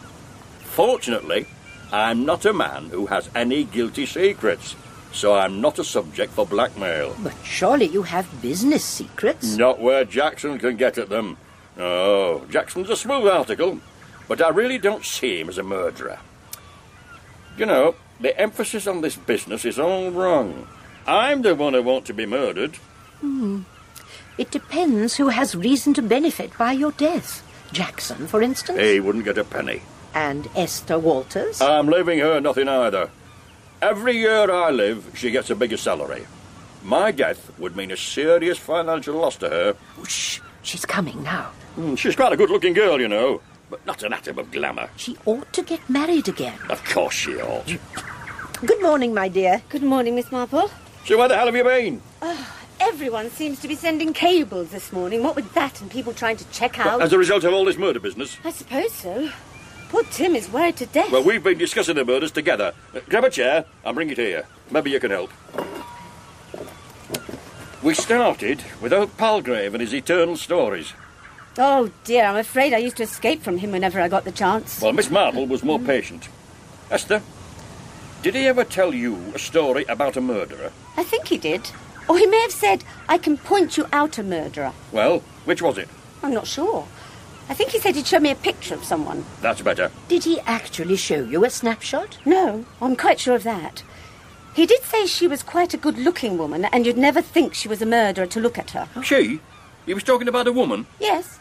Fortunately, 0.59 1.45
I'm 1.91 2.25
not 2.25 2.45
a 2.45 2.53
man 2.53 2.85
who 2.89 3.07
has 3.07 3.29
any 3.35 3.63
guilty 3.65 4.05
secrets, 4.05 4.75
so 5.11 5.33
I'm 5.35 5.59
not 5.59 5.79
a 5.79 5.83
subject 5.83 6.31
for 6.33 6.45
blackmail. 6.45 7.15
But 7.21 7.33
surely 7.43 7.85
you 7.85 8.03
have 8.03 8.41
business 8.41 8.83
secrets. 8.83 9.57
Not 9.57 9.79
where 9.79 10.05
Jackson 10.05 10.57
can 10.57 10.77
get 10.77 10.97
at 10.97 11.09
them. 11.09 11.37
Oh, 11.77 12.45
Jackson's 12.49 12.89
a 12.89 12.95
smooth 12.95 13.27
article, 13.27 13.79
but 14.27 14.41
I 14.41 14.49
really 14.49 14.77
don't 14.77 15.03
see 15.05 15.39
him 15.39 15.49
as 15.49 15.57
a 15.57 15.63
murderer. 15.63 16.19
You 17.57 17.65
know, 17.65 17.95
the 18.19 18.39
emphasis 18.39 18.87
on 18.87 19.01
this 19.01 19.15
business 19.17 19.65
is 19.65 19.79
all 19.79 20.11
wrong. 20.11 20.67
I'm 21.05 21.41
the 21.41 21.55
one 21.55 21.73
who 21.73 21.83
wants 21.83 22.07
to 22.07 22.13
be 22.13 22.25
murdered. 22.25 22.75
Hmm. 23.19 23.61
It 24.37 24.51
depends 24.51 25.17
who 25.17 25.27
has 25.29 25.55
reason 25.55 25.93
to 25.95 26.01
benefit 26.01 26.57
by 26.57 26.71
your 26.71 26.91
death. 26.93 27.43
Jackson, 27.73 28.27
for 28.27 28.41
instance, 28.41 28.79
He 28.79 28.99
wouldn't 28.99 29.25
get 29.25 29.37
a 29.37 29.43
penny. 29.43 29.81
And 30.13 30.49
Esther 30.55 30.99
Walters. 30.99 31.61
I'm 31.61 31.87
leaving 31.87 32.19
her 32.19 32.39
nothing 32.39 32.67
either. 32.67 33.09
Every 33.81 34.17
year 34.17 34.51
I 34.51 34.69
live, 34.69 35.11
she 35.15 35.31
gets 35.31 35.49
a 35.49 35.55
bigger 35.55 35.77
salary. 35.77 36.25
My 36.83 37.11
death 37.11 37.51
would 37.59 37.75
mean 37.75 37.91
a 37.91 37.97
serious 37.97 38.57
financial 38.57 39.15
loss 39.15 39.37
to 39.37 39.49
her. 39.49 39.75
Oh, 39.99 40.03
shh, 40.05 40.39
she's 40.61 40.85
coming 40.85 41.21
now. 41.23 41.51
Hmm, 41.75 41.95
She's 41.95 42.15
quite 42.15 42.33
a 42.33 42.37
good 42.37 42.49
looking 42.49 42.73
girl, 42.73 42.99
you 42.99 43.07
know, 43.07 43.41
but 43.69 43.85
not 43.85 44.03
an 44.03 44.13
atom 44.13 44.37
of 44.39 44.51
glamour. 44.51 44.89
She 44.97 45.15
ought 45.25 45.51
to 45.53 45.61
get 45.63 45.87
married 45.89 46.27
again. 46.27 46.57
Of 46.69 46.83
course 46.85 47.13
she 47.13 47.35
ought. 47.37 47.65
Good 48.65 48.81
morning, 48.81 49.13
my 49.13 49.27
dear. 49.27 49.61
Good 49.69 49.83
morning, 49.83 50.15
Miss 50.15 50.31
Marple. 50.31 50.69
So 51.05 51.17
where 51.17 51.27
the 51.27 51.35
hell 51.35 51.45
have 51.47 51.55
you 51.55 51.63
been? 51.63 52.01
Everyone 52.79 53.29
seems 53.29 53.59
to 53.61 53.67
be 53.67 53.75
sending 53.75 54.11
cables 54.11 54.69
this 54.69 54.91
morning. 54.91 55.23
What 55.23 55.35
with 55.35 55.53
that 55.53 55.79
and 55.81 55.89
people 55.89 56.13
trying 56.13 56.37
to 56.37 56.45
check 56.51 56.79
out? 56.79 57.01
As 57.01 57.13
a 57.13 57.17
result 57.17 57.43
of 57.43 57.53
all 57.53 57.63
this 57.65 57.77
murder 57.77 57.99
business? 57.99 58.37
I 58.43 58.49
suppose 58.51 58.91
so. 58.91 59.29
Poor 59.91 60.03
Tim 60.03 60.37
is 60.37 60.49
worried 60.49 60.77
to 60.77 60.85
death. 60.85 61.11
Well, 61.11 61.21
we've 61.21 61.43
been 61.43 61.57
discussing 61.57 61.95
the 61.95 62.05
murders 62.05 62.31
together. 62.31 62.73
Uh, 62.95 63.01
grab 63.09 63.25
a 63.25 63.29
chair 63.29 63.65
and 63.83 63.93
bring 63.93 64.09
it 64.09 64.17
here. 64.17 64.47
Maybe 64.71 64.89
you 64.89 65.01
can 65.01 65.11
help. 65.11 65.33
We 67.83 67.93
started 67.93 68.63
with 68.79 68.93
Oak 68.93 69.17
Palgrave 69.17 69.73
and 69.73 69.81
his 69.81 69.93
eternal 69.93 70.37
stories. 70.37 70.93
Oh 71.57 71.91
dear, 72.05 72.23
I'm 72.23 72.37
afraid 72.37 72.73
I 72.73 72.77
used 72.77 72.95
to 72.97 73.03
escape 73.03 73.41
from 73.41 73.57
him 73.57 73.71
whenever 73.71 73.99
I 73.99 74.07
got 74.07 74.23
the 74.23 74.31
chance. 74.31 74.81
Well, 74.81 74.93
Miss 74.93 75.09
Marple 75.11 75.45
was 75.45 75.61
more 75.61 75.77
patient. 75.77 76.29
Esther, 76.89 77.21
did 78.21 78.33
he 78.33 78.47
ever 78.47 78.63
tell 78.63 78.93
you 78.93 79.17
a 79.35 79.39
story 79.39 79.83
about 79.89 80.15
a 80.15 80.21
murderer? 80.21 80.71
I 80.95 81.03
think 81.03 81.27
he 81.27 81.37
did. 81.37 81.69
Or 82.07 82.17
he 82.17 82.27
may 82.27 82.39
have 82.39 82.53
said, 82.53 82.85
I 83.09 83.17
can 83.17 83.35
point 83.35 83.75
you 83.75 83.87
out 83.91 84.17
a 84.17 84.23
murderer. 84.23 84.71
Well, 84.93 85.19
which 85.43 85.61
was 85.61 85.77
it? 85.77 85.89
I'm 86.23 86.33
not 86.33 86.47
sure. 86.47 86.87
I 87.49 87.53
think 87.53 87.71
he 87.71 87.79
said 87.79 87.95
he'd 87.95 88.07
show 88.07 88.19
me 88.19 88.31
a 88.31 88.35
picture 88.35 88.73
of 88.75 88.83
someone. 88.83 89.25
That's 89.41 89.61
better. 89.61 89.91
Did 90.07 90.23
he 90.23 90.39
actually 90.41 90.95
show 90.95 91.21
you 91.23 91.43
a 91.43 91.49
snapshot? 91.49 92.17
No, 92.25 92.65
I'm 92.81 92.95
quite 92.95 93.19
sure 93.19 93.35
of 93.35 93.43
that. 93.43 93.83
He 94.55 94.65
did 94.65 94.83
say 94.83 95.05
she 95.05 95.27
was 95.27 95.43
quite 95.43 95.73
a 95.73 95.77
good 95.77 95.97
looking 95.97 96.37
woman 96.37 96.65
and 96.65 96.85
you'd 96.85 96.97
never 96.97 97.21
think 97.21 97.53
she 97.53 97.67
was 97.67 97.81
a 97.81 97.85
murderer 97.85 98.25
to 98.27 98.39
look 98.39 98.57
at 98.57 98.71
her. 98.71 98.87
She? 99.03 99.39
He 99.85 99.93
was 99.93 100.03
talking 100.03 100.27
about 100.27 100.47
a 100.47 100.51
woman? 100.51 100.85
Yes, 100.99 101.39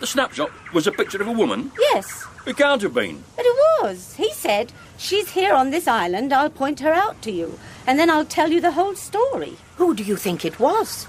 The 0.00 0.06
snapshot 0.06 0.50
was 0.72 0.86
a 0.86 0.92
picture 0.92 1.20
of 1.20 1.28
a 1.28 1.32
woman? 1.32 1.70
yes. 1.92 2.26
It 2.44 2.56
can't 2.56 2.82
have 2.82 2.92
been. 2.94 3.22
But 3.36 3.44
it 3.46 3.56
was. 3.82 4.14
He 4.16 4.32
said, 4.32 4.72
She's 4.98 5.30
here 5.30 5.54
on 5.54 5.70
this 5.70 5.86
island, 5.86 6.32
I'll 6.32 6.50
point 6.50 6.80
her 6.80 6.92
out 6.92 7.22
to 7.22 7.30
you, 7.30 7.56
and 7.86 8.00
then 8.00 8.10
I'll 8.10 8.24
tell 8.24 8.50
you 8.50 8.60
the 8.60 8.72
whole 8.72 8.96
story. 8.96 9.56
Who 9.76 9.94
do 9.94 10.02
you 10.02 10.16
think 10.16 10.44
it 10.44 10.58
was? 10.58 11.06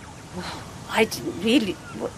I 0.91 1.05
didn't 1.05 1.41
really. 1.43 1.75
Well, 1.99 2.11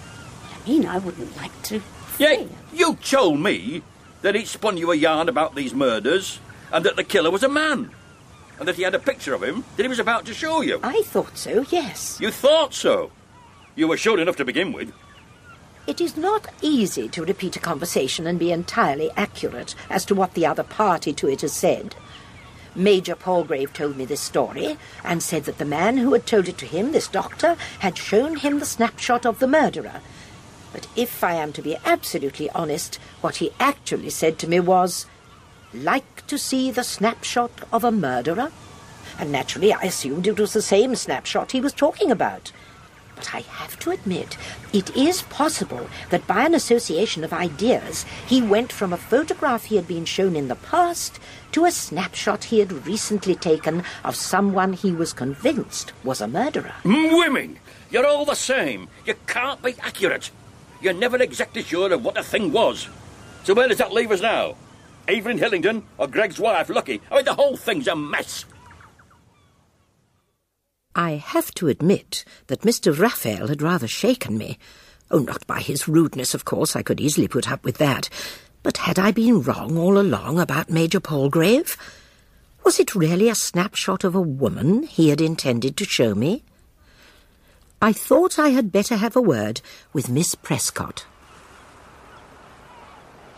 I 0.53 0.67
mean, 0.69 0.85
I 0.85 0.97
wouldn't 0.97 1.37
like 1.37 1.61
to. 1.63 1.81
Yeah, 2.17 2.43
you 2.73 2.95
told 2.95 3.39
me 3.39 3.81
that 4.21 4.35
he'd 4.35 4.47
spun 4.47 4.77
you 4.77 4.91
a 4.91 4.95
yarn 4.95 5.29
about 5.29 5.55
these 5.55 5.73
murders 5.73 6.39
and 6.71 6.85
that 6.85 6.95
the 6.95 7.03
killer 7.03 7.31
was 7.31 7.43
a 7.43 7.49
man. 7.49 7.91
And 8.57 8.67
that 8.67 8.75
he 8.75 8.83
had 8.83 8.95
a 8.95 8.99
picture 8.99 9.33
of 9.33 9.43
him 9.43 9.65
that 9.75 9.83
he 9.83 9.89
was 9.89 9.99
about 9.99 10.25
to 10.25 10.33
show 10.33 10.61
you. 10.61 10.79
I 10.81 11.01
thought 11.03 11.37
so, 11.37 11.65
yes. 11.69 12.17
You 12.21 12.31
thought 12.31 12.73
so. 12.73 13.11
You 13.75 13.89
were 13.89 13.97
sure 13.97 14.19
enough 14.19 14.37
to 14.37 14.45
begin 14.45 14.71
with. 14.71 14.93
It 15.87 16.01
is 16.01 16.17
not 16.17 16.47
easy 16.61 17.09
to 17.09 17.25
repeat 17.25 17.57
a 17.57 17.59
conversation 17.59 18.25
and 18.25 18.39
be 18.39 18.51
entirely 18.51 19.11
accurate 19.17 19.75
as 19.89 20.05
to 20.05 20.15
what 20.15 20.33
the 20.33 20.45
other 20.45 20.63
party 20.63 21.13
to 21.13 21.27
it 21.29 21.41
has 21.41 21.53
said. 21.53 21.95
Major 22.73 23.15
Palgrave 23.15 23.73
told 23.73 23.95
me 23.95 24.05
this 24.05 24.21
story 24.21 24.77
and 25.03 25.21
said 25.21 25.43
that 25.45 25.59
the 25.59 25.65
man 25.65 25.97
who 25.97 26.13
had 26.13 26.25
told 26.25 26.47
it 26.47 26.57
to 26.57 26.65
him, 26.65 26.91
this 26.91 27.07
doctor, 27.07 27.55
had 27.79 27.97
shown 27.97 28.37
him 28.37 28.59
the 28.59 28.65
snapshot 28.65 29.25
of 29.25 29.39
the 29.39 29.47
murderer. 29.47 30.01
But 30.75 30.87
if 30.97 31.23
I 31.23 31.35
am 31.35 31.53
to 31.53 31.61
be 31.61 31.77
absolutely 31.85 32.49
honest, 32.49 32.99
what 33.21 33.37
he 33.37 33.53
actually 33.61 34.09
said 34.09 34.37
to 34.39 34.49
me 34.49 34.59
was, 34.59 35.05
like 35.73 36.27
to 36.27 36.37
see 36.37 36.69
the 36.69 36.83
snapshot 36.83 37.49
of 37.71 37.85
a 37.85 37.93
murderer? 37.93 38.51
And 39.17 39.31
naturally 39.31 39.71
I 39.71 39.83
assumed 39.83 40.27
it 40.27 40.37
was 40.37 40.51
the 40.51 40.61
same 40.61 40.93
snapshot 40.97 41.53
he 41.53 41.61
was 41.61 41.71
talking 41.71 42.11
about. 42.11 42.51
But 43.15 43.33
I 43.33 43.39
have 43.39 43.79
to 43.79 43.91
admit, 43.91 44.37
it 44.73 44.93
is 44.97 45.21
possible 45.21 45.87
that 46.09 46.27
by 46.27 46.45
an 46.45 46.53
association 46.53 47.23
of 47.23 47.31
ideas, 47.31 48.05
he 48.27 48.41
went 48.41 48.73
from 48.73 48.91
a 48.91 48.97
photograph 48.97 49.63
he 49.63 49.77
had 49.77 49.87
been 49.87 50.03
shown 50.03 50.35
in 50.35 50.49
the 50.49 50.55
past 50.55 51.21
to 51.53 51.63
a 51.63 51.71
snapshot 51.71 52.43
he 52.43 52.59
had 52.59 52.85
recently 52.85 53.35
taken 53.35 53.85
of 54.03 54.17
someone 54.17 54.73
he 54.73 54.91
was 54.91 55.13
convinced 55.13 55.93
was 56.03 56.19
a 56.19 56.27
murderer. 56.27 56.73
Women, 56.83 57.59
you're 57.89 58.05
all 58.05 58.25
the 58.25 58.35
same. 58.35 58.89
You 59.05 59.15
can't 59.25 59.63
be 59.63 59.75
accurate. 59.79 60.31
You're 60.85 60.93
never 60.93 61.17
exactly 61.17 61.63
sure 61.63 61.91
of 61.91 62.05
what 62.05 62.15
a 62.15 62.21
thing 62.21 62.51
was. 62.51 62.87
So 63.43 63.55
where 63.55 63.67
does 63.67 63.79
that 63.79 63.91
leave 63.91 64.11
us 64.11 64.21
now? 64.21 64.53
Evelyn 65.07 65.39
Hillingdon 65.39 65.83
or 65.97 66.05
Greg's 66.07 66.39
wife, 66.39 66.69
Lucky? 66.69 67.01
I 67.09 67.15
mean, 67.15 67.25
the 67.25 67.33
whole 67.33 67.57
thing's 67.57 67.87
a 67.87 67.95
mess. 67.95 68.45
I 70.93 71.13
have 71.13 71.51
to 71.55 71.69
admit 71.69 72.23
that 72.45 72.61
Mr. 72.61 72.93
Rafiel 72.93 73.49
had 73.49 73.63
rather 73.63 73.87
shaken 73.87 74.37
me. 74.37 74.59
Oh, 75.09 75.17
not 75.17 75.47
by 75.47 75.59
his 75.59 75.87
rudeness, 75.87 76.35
of 76.35 76.45
course, 76.45 76.75
I 76.75 76.83
could 76.83 77.01
easily 77.01 77.27
put 77.27 77.51
up 77.51 77.65
with 77.65 77.79
that. 77.79 78.07
But 78.61 78.77
had 78.77 78.99
I 78.99 79.11
been 79.11 79.41
wrong 79.41 79.79
all 79.79 79.97
along 79.97 80.39
about 80.39 80.69
Major 80.69 80.99
Palgrave? 80.99 81.77
Was 82.63 82.79
it 82.79 82.93
really 82.93 83.27
a 83.27 83.33
snapshot 83.33 84.03
of 84.03 84.13
a 84.13 84.21
woman 84.21 84.83
he 84.83 85.09
had 85.09 85.19
intended 85.19 85.77
to 85.77 85.83
show 85.83 86.13
me? 86.13 86.43
I 87.85 87.93
thought 87.93 88.39
I 88.39 88.49
had 88.49 88.71
better 88.71 88.95
have 88.95 89.15
a 89.15 89.21
word 89.21 89.61
with 89.93 90.09
Miss 90.09 90.33
Prescott. 90.33 91.05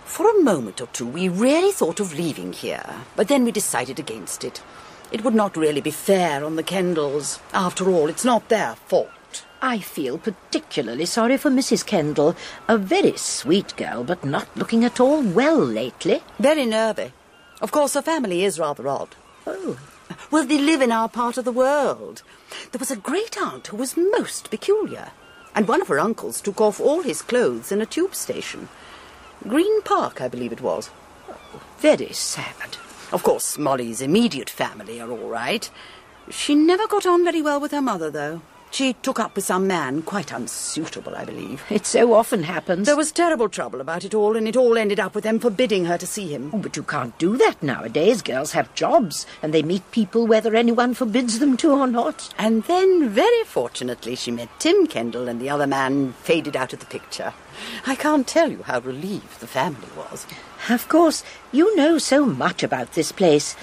For 0.06 0.26
a 0.30 0.42
moment 0.42 0.80
or 0.80 0.88
two, 0.88 1.06
we 1.06 1.28
really 1.28 1.74
thought 1.74 2.00
of 2.00 2.18
leaving 2.18 2.54
here, 2.54 2.96
but 3.18 3.28
then 3.28 3.44
we 3.44 3.52
decided 3.52 4.00
against 4.00 4.46
it. 4.46 4.62
It 5.12 5.26
would 5.26 5.36
not 5.36 5.58
really 5.58 5.82
be 5.82 5.92
fair 5.92 6.46
on 6.46 6.56
the 6.56 6.64
Kendalls. 6.64 7.42
After 7.54 7.90
all, 7.90 8.08
it's 8.08 8.24
not 8.24 8.48
their 8.48 8.76
fault. 8.76 9.44
I 9.62 9.80
feel 9.80 10.18
particularly 10.18 11.08
sorry 11.08 11.36
for 11.36 11.50
Mrs. 11.50 11.86
Kendall, 11.86 12.34
a 12.70 12.78
very 12.78 13.18
sweet 13.18 13.76
girl, 13.76 14.06
but 14.06 14.24
not 14.24 14.48
looking 14.56 14.86
at 14.86 15.02
all 15.02 15.22
well 15.24 15.60
lately. 15.60 16.24
Very 16.40 16.66
nervy. 16.66 17.12
Of 17.60 17.74
course, 17.74 17.96
her 17.96 18.02
family 18.02 18.46
is 18.46 18.60
rather 18.60 18.88
odd. 18.88 19.14
Oh, 19.46 19.78
Well, 20.32 20.46
they 20.46 20.58
live 20.58 20.82
in 20.82 20.92
our 20.92 21.10
part 21.10 21.38
of 21.38 21.46
the 21.46 21.52
world. 21.52 22.22
There 22.72 22.80
was 22.80 22.92
a 22.92 22.96
great 22.96 23.38
aunt 23.38 23.68
who 23.68 23.78
was 23.78 23.98
most 23.98 24.50
peculiar, 24.50 25.12
and 25.56 25.68
one 25.68 25.82
of 25.82 25.88
her 25.88 26.00
uncles 26.00 26.42
took 26.42 26.60
off 26.62 26.80
all 26.80 27.02
his 27.02 27.22
clothes 27.22 27.72
in 27.72 27.82
a 27.82 27.86
tube 27.86 28.14
station. 28.16 28.70
Green 29.48 29.82
Park, 29.84 30.22
I 30.22 30.28
believe 30.28 30.52
it 30.52 30.62
was. 30.62 30.90
very 31.80 32.12
sad. 32.12 32.78
Of 33.12 33.24
course, 33.24 33.58
Molly's 33.58 34.02
immediate 34.02 34.50
family 34.50 35.00
are 35.00 35.10
all 35.12 35.30
right. 35.30 35.70
She 36.30 36.56
never 36.56 36.88
got 36.88 37.06
on 37.06 37.24
very 37.24 37.42
well 37.42 37.60
with 37.60 37.72
her 37.72 37.82
mother, 37.82 38.10
though. 38.10 38.42
She 38.70 38.94
took 38.94 39.20
up 39.20 39.36
with 39.36 39.46
some 39.46 39.66
man 39.66 40.02
quite 40.04 40.32
unsuitable, 40.32 41.16
I 41.16 41.26
believe. 41.26 41.64
It 41.70 41.86
so 41.86 42.14
often 42.14 42.44
happens. 42.44 42.86
There 42.86 42.98
was 42.98 43.12
terrible 43.12 43.50
trouble 43.50 43.82
about 43.82 44.04
it 44.04 44.14
all, 44.14 44.36
and 44.38 44.48
it 44.48 44.56
all 44.56 44.78
ended 44.78 45.00
up 45.00 45.16
with 45.16 45.24
them 45.24 45.40
forbidding 45.40 45.86
her 45.86 45.98
to 45.98 46.06
see 46.06 46.28
him. 46.28 46.52
Oh, 46.54 46.60
but 46.60 46.76
you 46.76 46.84
can't 46.84 47.18
do 47.18 47.38
that 47.38 47.64
nowadays. 47.64 48.22
Girls 48.22 48.52
have 48.52 48.74
jobs, 48.76 49.26
and 49.42 49.54
they 49.54 49.64
meet 49.64 49.90
people 49.92 50.28
whether 50.28 50.56
anyone 50.56 50.94
forbids 50.94 51.40
them 51.40 51.58
to 51.58 51.72
or 51.72 51.88
not. 51.88 52.34
And 52.38 52.64
then, 52.64 53.10
very 53.10 53.44
fortunately, 53.46 54.16
she 54.16 54.32
met 54.32 54.50
Tim 54.60 54.86
Kendall, 54.86 55.28
and 55.28 55.40
the 55.40 55.50
other 55.50 55.68
man 55.68 56.14
faded 56.14 56.56
out 56.56 56.74
of 56.74 56.80
the 56.80 56.86
picture. 56.86 57.34
I 57.88 57.96
can't 57.96 58.28
tell 58.28 58.52
you 58.52 58.64
how 58.64 58.80
relieved 58.80 59.40
the 59.40 59.48
family 59.48 59.88
was. 59.96 60.28
Of 60.70 60.88
course, 60.90 61.24
you 61.52 61.76
know 61.76 61.98
so 61.98 62.26
much 62.26 62.62
about 62.62 62.94
this 62.94 63.12
place. 63.12 63.56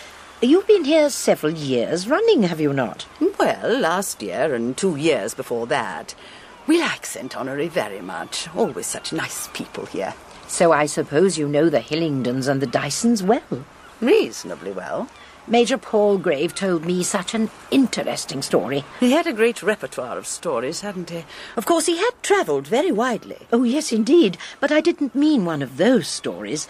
You've 0.44 0.66
been 0.66 0.84
here 0.84 1.08
several 1.08 1.54
years 1.54 2.06
running, 2.06 2.42
have 2.42 2.60
you 2.60 2.74
not? 2.74 3.06
Well, 3.38 3.78
last 3.78 4.20
year 4.20 4.54
and 4.54 4.76
two 4.76 4.94
years 4.94 5.32
before 5.32 5.66
that. 5.68 6.14
We 6.66 6.78
like 6.78 7.06
St. 7.06 7.32
Honoré 7.32 7.70
very 7.70 8.02
much. 8.02 8.54
Always 8.54 8.86
such 8.86 9.14
nice 9.14 9.48
people 9.54 9.86
here. 9.86 10.12
So 10.46 10.70
I 10.70 10.84
suppose 10.84 11.38
you 11.38 11.48
know 11.48 11.70
the 11.70 11.80
Hillingdons 11.80 12.46
and 12.46 12.60
the 12.60 12.66
Dysons 12.66 13.22
well. 13.22 13.64
Reasonably 14.02 14.72
well. 14.72 15.08
Major 15.46 15.78
Palgrave 15.78 16.54
told 16.54 16.84
me 16.84 17.02
such 17.02 17.32
an 17.32 17.50
interesting 17.70 18.42
story. 18.42 18.84
He 19.00 19.12
had 19.12 19.26
a 19.26 19.32
great 19.32 19.62
repertoire 19.62 20.18
of 20.18 20.26
stories, 20.26 20.82
hadn't 20.82 21.08
he? 21.08 21.24
Of 21.56 21.64
course, 21.64 21.86
he 21.86 21.96
had 21.96 22.22
travelled 22.22 22.66
very 22.66 22.92
widely. 22.92 23.38
Oh, 23.50 23.62
yes, 23.62 23.92
indeed. 23.92 24.36
But 24.60 24.72
I 24.72 24.82
didn't 24.82 25.14
mean 25.14 25.46
one 25.46 25.62
of 25.62 25.78
those 25.78 26.06
stories. 26.06 26.68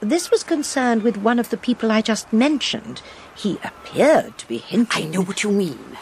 This 0.00 0.30
was 0.30 0.44
concerned 0.44 1.02
with 1.02 1.16
one 1.16 1.38
of 1.38 1.50
the 1.50 1.56
people 1.56 1.90
I 1.90 2.02
just 2.02 2.32
mentioned. 2.32 3.02
He 3.34 3.58
appeared 3.64 4.38
to 4.38 4.46
be 4.46 4.58
hinting. 4.58 5.06
I 5.06 5.08
know 5.08 5.22
what 5.22 5.42
you 5.42 5.50
mean. 5.50 5.98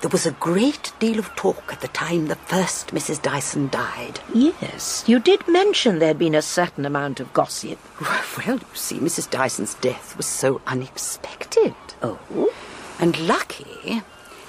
There 0.00 0.10
was 0.10 0.26
a 0.26 0.32
great 0.32 0.92
deal 0.98 1.18
of 1.18 1.34
talk 1.36 1.72
at 1.72 1.80
the 1.82 1.88
time 1.88 2.26
the 2.26 2.36
first 2.36 2.88
Mrs. 2.88 3.20
Dyson 3.20 3.68
died. 3.68 4.20
Yes, 4.34 5.04
you 5.06 5.18
did 5.18 5.46
mention 5.46 5.98
there'd 5.98 6.18
been 6.18 6.34
a 6.34 6.42
certain 6.42 6.86
amount 6.86 7.20
of 7.20 7.32
gossip. 7.32 7.78
Well, 8.38 8.56
you 8.56 8.66
see, 8.74 8.98
Mrs. 8.98 9.30
Dyson's 9.30 9.74
death 9.74 10.16
was 10.16 10.26
so 10.26 10.62
unexpected. 10.66 11.74
Oh? 12.02 12.52
And 12.98 13.28
lucky, 13.28 14.02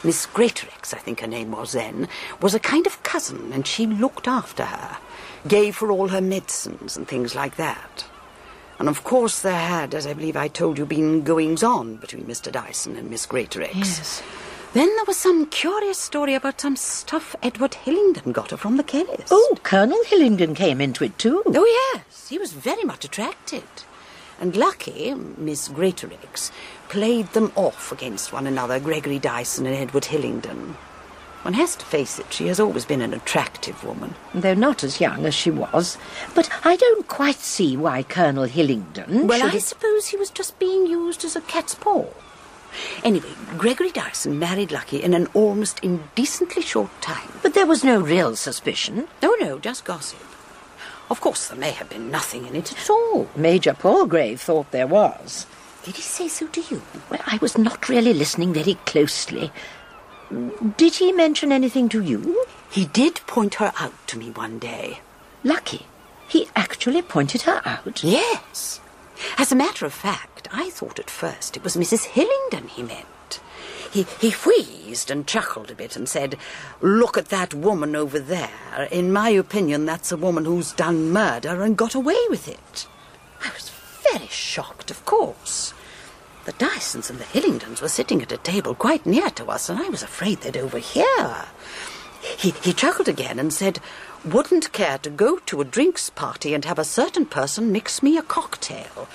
Miss 0.04 0.26
Greatorex, 0.26 0.94
I 0.94 1.00
think 1.00 1.20
her 1.20 1.28
name 1.28 1.52
was 1.52 1.74
then, 1.74 2.08
was 2.42 2.56
a 2.56 2.60
kind 2.60 2.88
of 2.88 3.04
cousin, 3.04 3.52
and 3.54 3.68
she 3.68 3.86
looked 3.86 4.28
after 4.28 4.66
her, 4.66 4.98
gave 5.48 5.78
her 5.80 5.92
all 5.92 6.08
her 6.08 6.22
medicines 6.22 6.96
and 6.96 7.08
things 7.08 7.36
like 7.36 7.58
that. 7.58 8.06
And 8.84 8.90
of 8.90 9.06
course 9.06 9.40
there 9.40 9.54
had, 9.54 9.96
as 9.96 10.06
I 10.06 10.12
believe 10.14 10.36
I 10.36 10.50
told 10.50 10.78
you, 10.78 10.86
been 10.86 11.24
goings 11.24 11.64
on 11.64 11.96
between 11.96 12.26
Mr. 12.26 12.52
Dyson 12.52 12.98
and 12.98 13.10
Miss 13.10 13.26
Greatorex. 13.26 13.76
Yes. 13.76 14.22
Then 14.74 14.94
there 14.98 15.06
was 15.08 15.16
some 15.16 15.46
curious 15.46 15.98
story 15.98 16.34
about 16.34 16.60
some 16.60 16.76
stuff 16.76 17.34
Edward 17.42 17.76
Hillingdon 17.76 18.34
got 18.34 18.52
her 18.52 18.58
from 18.58 18.76
the 18.76 18.84
chemist. 18.84 19.30
Oh, 19.32 19.58
Colonel 19.64 20.04
Hillingdon 20.08 20.54
came 20.54 20.82
into 20.82 21.06
it 21.06 21.18
too. 21.18 21.44
Oh, 21.46 21.94
yes. 21.96 22.28
He 22.28 22.38
was 22.38 22.52
very 22.52 22.84
much 22.84 23.06
attracted. 23.06 23.64
And 24.42 24.58
Lucky, 24.58 25.14
Miss 25.14 25.70
Greatorex, 25.70 26.52
played 26.90 27.28
them 27.28 27.54
off 27.56 27.94
against 27.94 28.34
one 28.34 28.48
another, 28.48 28.82
Gregory 28.82 29.18
Dyson 29.18 29.66
and 29.66 29.78
Edward 29.78 30.04
Hillingdon. 30.04 30.76
One 31.44 31.54
has 31.56 31.76
to 31.76 31.86
face 31.86 32.20
it, 32.20 32.32
she 32.34 32.48
has 32.48 32.60
always 32.60 32.86
been 32.86 33.02
an 33.02 33.14
attractive 33.14 33.84
woman. 33.84 34.16
Though 34.34 34.54
not 34.54 34.84
as 34.84 35.00
young 35.02 35.26
as 35.26 35.36
she 35.36 35.52
was. 35.52 35.98
But 36.34 36.50
I 36.66 36.76
don't 36.78 37.08
quite 37.08 37.40
see 37.40 37.76
why 37.78 38.04
Colonel 38.04 38.46
Hillingdon 38.46 39.28
Well, 39.28 39.44
I 39.44 39.48
have- 39.50 39.62
suppose 39.64 40.08
he 40.08 40.18
was 40.18 40.30
just 40.30 40.58
being 40.58 40.88
used 40.88 41.24
as 41.26 41.36
a 41.36 41.42
cat's 41.42 41.76
paw. 41.76 42.06
Anyway, 43.04 43.30
Gregory 43.58 43.92
Dyson 43.92 44.40
married 44.40 44.72
Lucky 44.72 45.04
in 45.04 45.14
an 45.14 45.28
almost 45.34 45.80
indecently 45.84 46.62
short 46.64 46.90
time. 47.02 47.30
But 47.44 47.54
there 47.54 47.68
was 47.68 47.84
no 47.84 48.00
real 48.00 48.36
suspicion. 48.36 49.08
No, 49.22 49.36
no, 49.40 49.60
just 49.60 49.86
gossip. 49.86 50.20
Of 51.10 51.22
course, 51.22 51.48
there 51.50 51.60
may 51.60 51.72
have 51.72 51.90
been 51.90 52.10
nothing 52.10 52.48
in 52.48 52.56
it 52.56 52.72
at 52.72 52.90
all. 52.90 53.28
Major 53.36 53.74
Palgrave 53.74 54.42
thought 54.42 54.72
there 54.72 54.88
was. 54.88 55.46
Did 55.84 55.98
he 55.98 56.02
say 56.02 56.28
so 56.30 56.48
to 56.48 56.62
you? 56.62 56.82
Well, 57.12 57.20
I 57.28 57.38
was 57.42 57.58
not 57.58 57.90
really 57.90 58.14
listening 58.14 58.54
very 58.54 58.76
closely. 58.86 59.52
Did 60.78 60.96
he 60.96 61.12
mention 61.12 61.52
anything 61.52 61.90
to 61.90 62.02
you? 62.02 62.46
He 62.72 62.86
did 62.86 63.16
point 63.28 63.56
her 63.56 63.72
out 63.80 64.08
to 64.08 64.18
me 64.18 64.32
one 64.32 64.60
day. 64.60 65.00
Lucky. 65.44 65.86
He 66.28 66.48
actually 66.56 67.02
pointed 67.02 67.44
her 67.44 67.62
out. 67.66 68.04
Yes. 68.04 68.80
As 69.38 69.52
a 69.52 69.56
matter 69.56 69.86
of 69.86 69.94
fact, 69.94 70.48
I 70.52 70.70
thought 70.72 71.00
at 71.00 71.10
first 71.10 71.56
it 71.56 71.64
was 71.64 71.78
Mrs. 71.78 72.06
Hillingdon 72.06 72.70
he 72.70 72.84
meant. 72.84 73.40
He, 73.92 74.08
he 74.20 74.32
wheezed 74.32 75.12
and 75.12 75.28
chuckled 75.28 75.70
a 75.70 75.76
bit 75.76 75.96
and 75.96 76.10
said, 76.10 76.36
Look 76.82 77.16
at 77.16 77.30
that 77.30 77.54
woman 77.54 77.96
over 77.96 78.20
there. 78.20 78.88
In 78.92 79.14
my 79.14 79.30
opinion, 79.30 79.86
that's 79.86 80.12
a 80.12 80.18
woman 80.18 80.46
who's 80.46 80.72
done 80.72 81.12
murder 81.12 81.62
and 81.62 81.78
got 81.78 81.94
away 81.94 82.18
with 82.28 82.48
it. 82.48 82.88
I 83.44 83.52
was 83.54 83.72
very 84.12 84.28
shocked, 84.28 84.90
of 84.90 85.06
course. 85.06 85.63
The 86.46 86.54
Dysons 86.54 87.10
and 87.10 87.20
the 87.20 87.24
Hillingdons 87.26 87.82
were 87.82 87.88
sitting 87.88 88.22
at 88.22 88.32
a 88.32 88.38
table 88.38 88.76
quite 88.76 89.06
near 89.06 89.30
to 89.32 89.46
us, 89.48 89.70
and 89.70 89.80
I 89.80 89.88
was 89.88 90.04
afraid 90.04 90.42
they'd 90.42 90.58
overhear. 90.58 91.46
He, 92.22 92.52
he 92.52 92.74
chuckled 92.74 93.08
again 93.08 93.40
and 93.40 93.54
said, 93.54 93.80
Wouldn't 94.26 94.74
care 94.74 94.98
to 95.00 95.10
go 95.10 95.38
to 95.38 95.62
a 95.62 95.66
drinks 95.66 96.10
party 96.10 96.54
and 96.54 96.66
have 96.66 96.80
a 96.80 96.84
certain 96.84 97.26
person 97.26 97.72
mix 97.72 98.04
me 98.04 98.18
a 98.18 98.22
cocktail. 98.22 99.08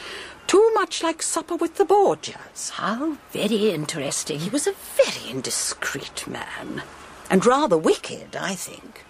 Too 0.46 0.70
much 0.74 1.02
like 1.02 1.22
supper 1.22 1.56
with 1.56 1.76
the 1.76 1.84
Borgias. 1.84 2.70
How 2.70 3.18
very 3.30 3.70
interesting. 3.70 4.38
He 4.38 4.48
was 4.48 4.66
a 4.66 4.72
very 4.72 5.30
indiscreet 5.30 6.26
man, 6.26 6.82
and 7.28 7.44
rather 7.44 7.76
wicked, 7.76 8.36
I 8.36 8.54
think. 8.54 9.04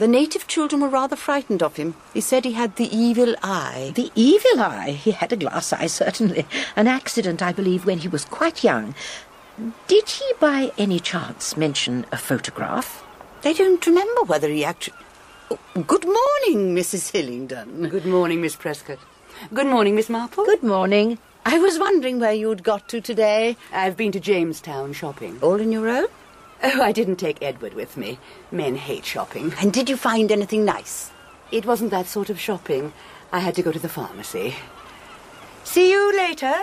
The 0.00 0.08
native 0.08 0.46
children 0.46 0.80
were 0.80 0.88
rather 0.88 1.14
frightened 1.14 1.62
of 1.62 1.76
him. 1.76 1.94
He 2.14 2.22
said 2.22 2.46
he 2.46 2.52
had 2.52 2.76
the 2.76 2.88
evil 2.90 3.34
eye. 3.42 3.92
The 3.94 4.10
evil 4.14 4.58
eye. 4.58 4.92
He 4.92 5.10
had 5.10 5.30
a 5.30 5.36
glass 5.36 5.74
eye, 5.74 5.88
certainly. 6.02 6.46
An 6.74 6.86
accident, 6.86 7.42
I 7.42 7.52
believe, 7.52 7.84
when 7.84 7.98
he 7.98 8.08
was 8.08 8.24
quite 8.24 8.64
young. 8.64 8.94
Did 9.88 10.08
he 10.08 10.24
by 10.40 10.72
any 10.78 11.00
chance 11.00 11.54
mention 11.54 12.06
a 12.10 12.16
photograph? 12.16 13.04
I 13.44 13.52
don't 13.52 13.86
remember 13.86 14.22
whether 14.22 14.48
he 14.48 14.64
actually. 14.64 14.96
Oh, 15.50 15.58
good 15.86 16.06
morning, 16.06 16.74
Mrs. 16.74 17.12
Hillingdon. 17.12 17.90
Good 17.90 18.06
morning, 18.06 18.40
Miss 18.40 18.56
Prescott. 18.56 19.00
Good 19.52 19.66
morning, 19.66 19.96
Miss 19.96 20.08
Marple. 20.08 20.46
Good 20.46 20.62
morning. 20.62 21.18
I 21.44 21.58
was 21.58 21.78
wondering 21.78 22.18
where 22.20 22.32
you'd 22.32 22.62
got 22.62 22.88
to 22.88 23.02
today. 23.02 23.58
I've 23.70 23.98
been 23.98 24.12
to 24.12 24.20
Jamestown 24.20 24.94
shopping. 24.94 25.38
All 25.42 25.60
on 25.60 25.70
your 25.70 25.90
own? 25.90 26.06
Oh, 26.62 26.82
I 26.82 26.92
didn't 26.92 27.16
take 27.16 27.42
Edward 27.42 27.74
with 27.74 27.96
me. 27.96 28.18
Men 28.50 28.76
hate 28.76 29.04
shopping. 29.04 29.54
And 29.60 29.72
did 29.72 29.88
you 29.88 29.96
find 29.96 30.30
anything 30.30 30.64
nice? 30.64 31.10
It 31.50 31.64
wasn't 31.64 31.90
that 31.90 32.06
sort 32.06 32.30
of 32.30 32.38
shopping. 32.38 32.92
I 33.32 33.40
had 33.40 33.54
to 33.54 33.62
go 33.62 33.72
to 33.72 33.78
the 33.78 33.88
pharmacy. 33.88 34.54
See 35.64 35.90
you 35.90 36.16
later, 36.16 36.54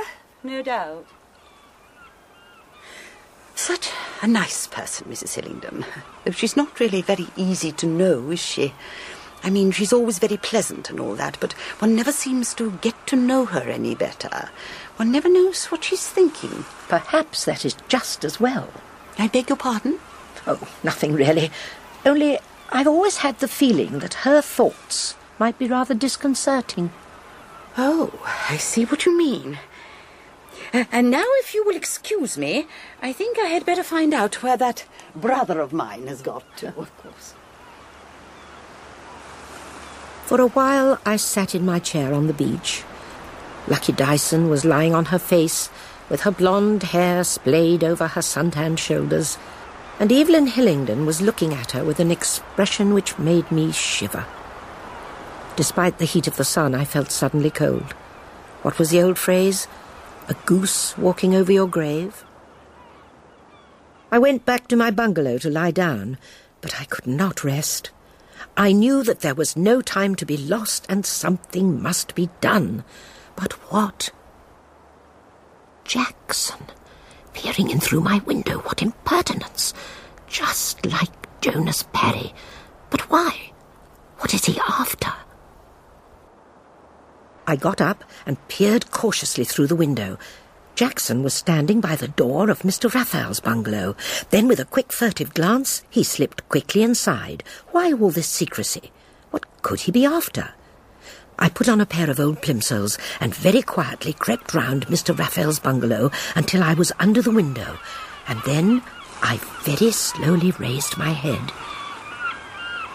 no 0.43 0.61
doubt. 0.61 1.05
Such 3.55 3.89
a 4.21 4.27
nice 4.27 4.67
person, 4.67 5.07
Mrs. 5.09 5.33
Hillingdon. 5.33 5.85
Though 6.23 6.31
she's 6.31 6.55
not 6.55 6.79
really 6.79 7.01
very 7.01 7.27
easy 7.35 7.71
to 7.73 7.87
know, 7.87 8.29
is 8.29 8.39
she? 8.39 8.73
I 9.43 9.49
mean, 9.49 9.71
she's 9.71 9.93
always 9.93 10.19
very 10.19 10.37
pleasant 10.37 10.89
and 10.89 10.99
all 10.99 11.15
that, 11.15 11.37
but 11.39 11.53
one 11.79 11.95
never 11.95 12.11
seems 12.11 12.53
to 12.55 12.71
get 12.81 13.07
to 13.07 13.15
know 13.15 13.45
her 13.45 13.61
any 13.61 13.95
better. 13.95 14.49
One 14.97 15.11
never 15.11 15.29
knows 15.29 15.65
what 15.65 15.83
she's 15.83 16.07
thinking. 16.07 16.65
Perhaps 16.87 17.45
that 17.45 17.65
is 17.65 17.75
just 17.87 18.23
as 18.23 18.39
well. 18.39 18.69
I 19.17 19.27
beg 19.27 19.49
your 19.49 19.57
pardon? 19.57 19.99
Oh, 20.45 20.67
nothing 20.83 21.13
really. 21.13 21.51
Only 22.05 22.39
I've 22.69 22.87
always 22.87 23.17
had 23.17 23.39
the 23.39 23.47
feeling 23.47 23.99
that 23.99 24.25
her 24.25 24.41
thoughts 24.41 25.15
might 25.39 25.57
be 25.57 25.67
rather 25.67 25.93
disconcerting. 25.93 26.91
Oh, 27.77 28.11
I 28.49 28.57
see 28.57 28.85
what 28.85 29.05
you 29.05 29.17
mean. 29.17 29.59
Uh, 30.73 30.85
and 30.91 31.09
now, 31.09 31.23
if 31.39 31.53
you 31.53 31.63
will 31.63 31.75
excuse 31.75 32.37
me, 32.37 32.67
I 33.01 33.13
think 33.13 33.37
I 33.39 33.47
had 33.47 33.65
better 33.65 33.83
find 33.83 34.13
out 34.13 34.41
where 34.43 34.57
that 34.57 34.85
brother 35.15 35.59
of 35.61 35.71
mine 35.71 36.07
has 36.07 36.21
got 36.21 36.43
to. 36.57 36.67
Of 36.69 36.97
course. 36.97 37.33
For 40.25 40.41
a 40.41 40.47
while 40.47 40.99
I 41.05 41.15
sat 41.15 41.55
in 41.55 41.65
my 41.65 41.79
chair 41.79 42.13
on 42.13 42.27
the 42.27 42.33
beach. 42.33 42.83
Lucky 43.67 43.93
Dyson 43.93 44.49
was 44.49 44.65
lying 44.65 44.93
on 44.93 45.05
her 45.05 45.19
face, 45.19 45.69
with 46.09 46.21
her 46.21 46.31
blonde 46.31 46.83
hair 46.83 47.23
splayed 47.23 47.83
over 47.83 48.07
her 48.07 48.21
suntanned 48.21 48.79
shoulders, 48.79 49.37
and 49.99 50.11
Evelyn 50.11 50.47
Hillingdon 50.47 51.05
was 51.05 51.21
looking 51.21 51.53
at 51.53 51.71
her 51.71 51.83
with 51.83 51.99
an 51.99 52.11
expression 52.11 52.93
which 52.93 53.17
made 53.17 53.51
me 53.51 53.71
shiver. 53.71 54.25
Despite 55.55 55.97
the 55.97 56.05
heat 56.05 56.27
of 56.27 56.37
the 56.37 56.43
sun, 56.43 56.75
I 56.75 56.85
felt 56.85 57.11
suddenly 57.11 57.49
cold. 57.49 57.93
What 58.61 58.77
was 58.77 58.91
the 58.91 59.01
old 59.01 59.17
phrase? 59.17 59.67
A 60.29 60.35
goose 60.45 60.97
walking 60.97 61.35
over 61.35 61.51
your 61.51 61.67
grave? 61.67 62.23
I 64.11 64.19
went 64.19 64.45
back 64.45 64.67
to 64.67 64.75
my 64.75 64.91
bungalow 64.91 65.37
to 65.39 65.49
lie 65.49 65.71
down, 65.71 66.17
but 66.61 66.79
I 66.79 66.85
could 66.85 67.07
not 67.07 67.43
rest. 67.43 67.91
I 68.55 68.71
knew 68.71 69.03
that 69.03 69.21
there 69.21 69.35
was 69.35 69.57
no 69.57 69.81
time 69.81 70.15
to 70.15 70.25
be 70.25 70.37
lost 70.37 70.85
and 70.89 71.05
something 71.05 71.81
must 71.81 72.15
be 72.15 72.29
done. 72.39 72.83
But 73.35 73.53
what? 73.71 74.11
Jackson, 75.87 76.59
peering 77.33 77.69
in 77.69 77.79
through 77.79 78.01
my 78.01 78.19
window, 78.25 78.59
what 78.59 78.81
impertinence! 78.81 79.73
Just 80.27 80.85
like 80.85 81.39
Jonas 81.39 81.85
Parry. 81.93 82.33
But 82.89 83.09
why? 83.09 83.53
What 84.17 84.33
is 84.33 84.43
he 84.43 84.59
after? 84.59 85.13
I 87.47 87.55
got 87.55 87.79
up 87.79 88.03
and 88.25 88.45
peered 88.49 88.91
cautiously 88.91 89.45
through 89.45 89.67
the 89.67 89.77
window. 89.77 90.19
Jackson 90.75 91.23
was 91.23 91.33
standing 91.33 91.79
by 91.79 91.95
the 91.95 92.09
door 92.09 92.49
of 92.49 92.63
Mr. 92.63 92.93
Rafiel's 92.93 93.39
bungalow. 93.39 93.95
Then, 94.29 94.49
with 94.49 94.59
a 94.59 94.65
quick 94.65 94.91
furtive 94.91 95.33
glance, 95.33 95.83
he 95.89 96.03
slipped 96.03 96.49
quickly 96.49 96.83
inside. 96.83 97.45
Why 97.71 97.93
all 97.93 98.11
this 98.11 98.27
secrecy? 98.27 98.91
What 99.31 99.45
could 99.61 99.79
he 99.79 99.93
be 99.93 100.05
after? 100.05 100.53
I 101.39 101.49
put 101.49 101.69
on 101.69 101.79
a 101.81 101.85
pair 101.85 102.09
of 102.09 102.19
old 102.19 102.41
plimsolls 102.41 102.97
and 103.19 103.33
very 103.35 103.61
quietly 103.61 104.13
crept 104.13 104.53
round 104.53 104.87
Mr. 104.87 105.17
Rafiel's 105.17 105.59
bungalow 105.59 106.11
until 106.35 106.63
I 106.63 106.73
was 106.73 106.91
under 106.99 107.21
the 107.21 107.31
window, 107.31 107.77
and 108.27 108.41
then 108.41 108.81
I 109.21 109.37
very 109.63 109.91
slowly 109.91 110.51
raised 110.51 110.97
my 110.97 111.09
head. 111.09 111.51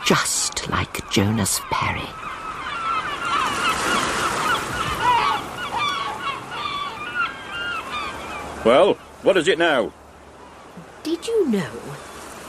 just 0.04 0.68
like 0.68 1.08
Jonas 1.10 1.60
Parry. 1.70 2.08
Well, 8.64 8.94
what 9.22 9.36
is 9.36 9.48
it 9.48 9.58
now? 9.58 9.92
Did 11.02 11.26
you 11.26 11.48
know 11.48 11.70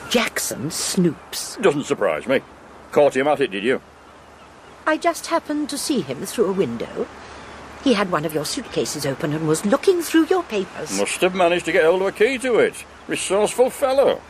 Jackson 0.09 0.69
snoops? 0.69 1.59
Doesn't 1.61 1.85
surprise 1.85 2.27
me. 2.27 2.41
Caught 2.91 3.17
him 3.17 3.27
at 3.27 3.41
it, 3.41 3.51
did 3.51 3.63
you? 3.63 3.81
I 4.85 4.97
just 4.97 5.27
happened 5.27 5.69
to 5.69 5.77
see 5.77 6.01
him 6.01 6.25
through 6.25 6.49
a 6.49 6.53
window. 6.53 7.07
He 7.83 7.93
had 7.93 8.11
one 8.11 8.25
of 8.25 8.33
your 8.33 8.45
suitcases 8.45 9.05
open 9.05 9.33
and 9.33 9.47
was 9.47 9.65
looking 9.65 10.01
through 10.01 10.27
your 10.27 10.43
papers. 10.43 10.97
Must 10.97 11.21
have 11.21 11.35
managed 11.35 11.65
to 11.65 11.71
get 11.71 11.85
hold 11.85 12.01
of 12.01 12.07
a 12.07 12.11
key 12.11 12.37
to 12.39 12.59
it. 12.59 12.85
Resourceful 13.07 13.69
fellow. 13.69 14.21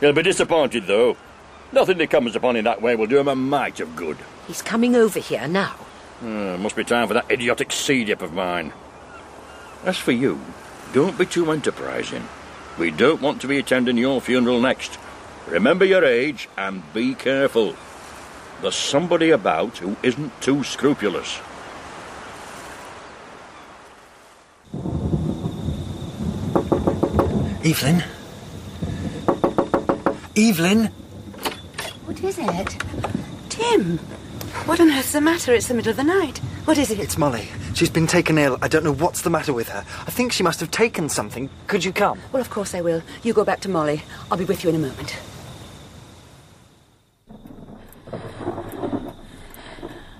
He'll 0.00 0.12
be 0.12 0.22
disappointed, 0.22 0.86
though. 0.86 1.16
Nothing 1.72 1.98
that 1.98 2.10
comes 2.10 2.36
upon 2.36 2.56
him 2.56 2.64
that 2.64 2.80
way 2.80 2.94
will 2.96 3.06
do 3.06 3.18
him 3.18 3.28
a 3.28 3.34
mite 3.34 3.80
of 3.80 3.96
good. 3.96 4.18
He's 4.46 4.62
coming 4.62 4.94
over 4.96 5.18
here 5.18 5.48
now. 5.48 5.76
Uh, 6.22 6.56
must 6.58 6.76
be 6.76 6.84
time 6.84 7.08
for 7.08 7.14
that 7.14 7.30
idiotic 7.30 7.72
sea 7.72 8.04
dip 8.04 8.22
of 8.22 8.32
mine. 8.32 8.72
As 9.84 9.98
for 9.98 10.12
you, 10.12 10.40
don't 10.92 11.18
be 11.18 11.26
too 11.26 11.50
enterprising. 11.50 12.26
We 12.78 12.90
don't 12.90 13.20
want 13.20 13.40
to 13.40 13.48
be 13.48 13.58
attending 13.58 13.98
your 13.98 14.20
funeral 14.20 14.60
next. 14.60 14.98
Remember 15.46 15.84
your 15.84 16.04
age 16.04 16.48
and 16.56 16.82
be 16.94 17.14
careful. 17.14 17.76
There's 18.62 18.74
somebody 18.74 19.30
about 19.30 19.78
who 19.78 19.96
isn't 20.02 20.40
too 20.40 20.64
scrupulous. 20.64 21.38
Evelyn? 27.64 28.04
Evelyn? 30.36 30.86
What 32.06 32.22
is 32.22 32.38
it? 32.38 32.76
Tim! 33.48 33.98
What 34.66 34.80
on 34.80 34.90
earth's 34.90 35.12
the 35.12 35.20
matter? 35.20 35.52
It's 35.52 35.68
the 35.68 35.74
middle 35.74 35.90
of 35.90 35.96
the 35.96 36.04
night. 36.04 36.38
What 36.64 36.78
is 36.78 36.90
it? 36.90 36.98
It's 36.98 37.18
Molly. 37.18 37.48
She's 37.74 37.90
been 37.90 38.06
taken 38.06 38.38
ill. 38.38 38.58
I 38.62 38.68
don't 38.68 38.84
know 38.84 38.94
what's 38.94 39.22
the 39.22 39.30
matter 39.30 39.52
with 39.52 39.68
her. 39.68 39.84
I 40.06 40.10
think 40.10 40.32
she 40.32 40.42
must 40.42 40.60
have 40.60 40.70
taken 40.70 41.08
something. 41.08 41.50
Could 41.66 41.84
you 41.84 41.92
come? 41.92 42.20
Well, 42.32 42.40
of 42.40 42.50
course 42.50 42.74
I 42.74 42.80
will. 42.80 43.02
You 43.22 43.34
go 43.34 43.44
back 43.44 43.60
to 43.60 43.68
Molly. 43.68 44.02
I'll 44.30 44.38
be 44.38 44.44
with 44.44 44.64
you 44.64 44.70
in 44.70 44.76
a 44.76 44.78
moment. 44.78 45.16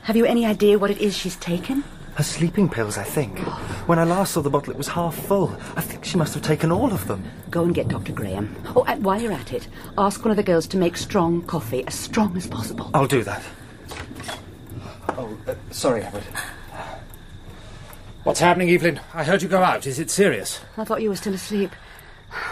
Have 0.07 0.14
you 0.14 0.25
any 0.25 0.47
idea 0.47 0.79
what 0.79 0.92
it 0.92 0.99
is 0.99 1.16
she's 1.16 1.35
taken? 1.35 1.83
Her 2.14 2.23
sleeping 2.23 2.69
pills, 2.69 2.97
I 2.97 3.03
think. 3.03 3.40
When 3.88 3.99
I 3.99 4.05
last 4.05 4.35
saw 4.35 4.40
the 4.40 4.49
bottle, 4.49 4.73
it 4.73 4.77
was 4.77 4.87
half 4.87 5.16
full. 5.16 5.49
I 5.75 5.81
think 5.81 6.05
she 6.05 6.16
must 6.16 6.33
have 6.35 6.45
taken 6.45 6.71
all 6.71 6.92
of 6.92 7.09
them. 7.09 7.25
Go 7.51 7.64
and 7.64 7.75
get 7.75 7.88
Dr. 7.88 8.12
Graham. 8.12 8.55
Oh, 8.77 8.85
and 8.85 9.05
while 9.05 9.21
you're 9.21 9.33
at 9.33 9.53
it, 9.53 9.66
ask 9.99 10.25
one 10.25 10.31
of 10.31 10.37
the 10.37 10.45
girls 10.45 10.69
to 10.69 10.77
make 10.77 10.97
strong 10.97 11.42
coffee, 11.42 11.85
as 11.88 11.97
strong 11.97 12.37
as 12.37 12.47
possible. 12.47 12.88
I'll 12.95 13.09
do 13.09 13.25
that. 13.25 13.42
Oh, 15.09 15.37
uh, 15.49 15.57
sorry, 15.73 16.05
Edward. 16.05 16.23
What's 18.23 18.38
happening, 18.38 18.71
Evelyn? 18.71 19.01
I 19.12 19.25
heard 19.25 19.42
you 19.42 19.49
go 19.49 19.64
out. 19.64 19.88
Is 19.88 19.99
it 19.99 20.11
serious? 20.12 20.61
I 20.77 20.85
thought 20.85 21.03
you 21.03 21.09
were 21.09 21.16
still 21.16 21.35
asleep. 21.35 21.73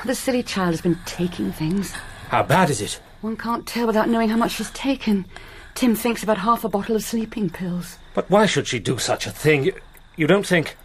The 0.04 0.16
silly 0.16 0.42
child 0.42 0.72
has 0.72 0.80
been 0.80 0.98
taking 1.06 1.52
things. 1.52 1.92
How 2.30 2.42
bad 2.42 2.68
is 2.68 2.80
it? 2.80 2.98
One 3.20 3.36
can't 3.36 3.64
tell 3.64 3.86
without 3.86 4.08
knowing 4.08 4.30
how 4.30 4.36
much 4.38 4.54
she's 4.54 4.72
taken. 4.72 5.26
Tim 5.74 5.94
thinks 5.96 6.22
about 6.22 6.38
half 6.38 6.64
a 6.64 6.68
bottle 6.68 6.94
of 6.96 7.02
sleeping 7.02 7.50
pills. 7.50 7.98
But 8.14 8.30
why 8.30 8.46
should 8.46 8.68
she 8.68 8.78
do 8.78 8.98
such 8.98 9.26
a 9.26 9.30
thing? 9.30 9.64
You, 9.64 9.74
you 10.16 10.26
don't 10.26 10.46
think. 10.46 10.76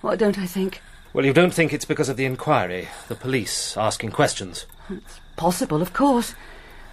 What 0.00 0.18
don't 0.18 0.38
I 0.38 0.46
think? 0.46 0.80
Well, 1.12 1.24
you 1.24 1.32
don't 1.32 1.54
think 1.54 1.72
it's 1.72 1.84
because 1.84 2.08
of 2.08 2.16
the 2.16 2.24
inquiry, 2.24 2.88
the 3.08 3.14
police 3.14 3.76
asking 3.76 4.10
questions. 4.10 4.66
It's 4.90 5.20
possible, 5.36 5.80
of 5.80 5.92
course. 5.92 6.34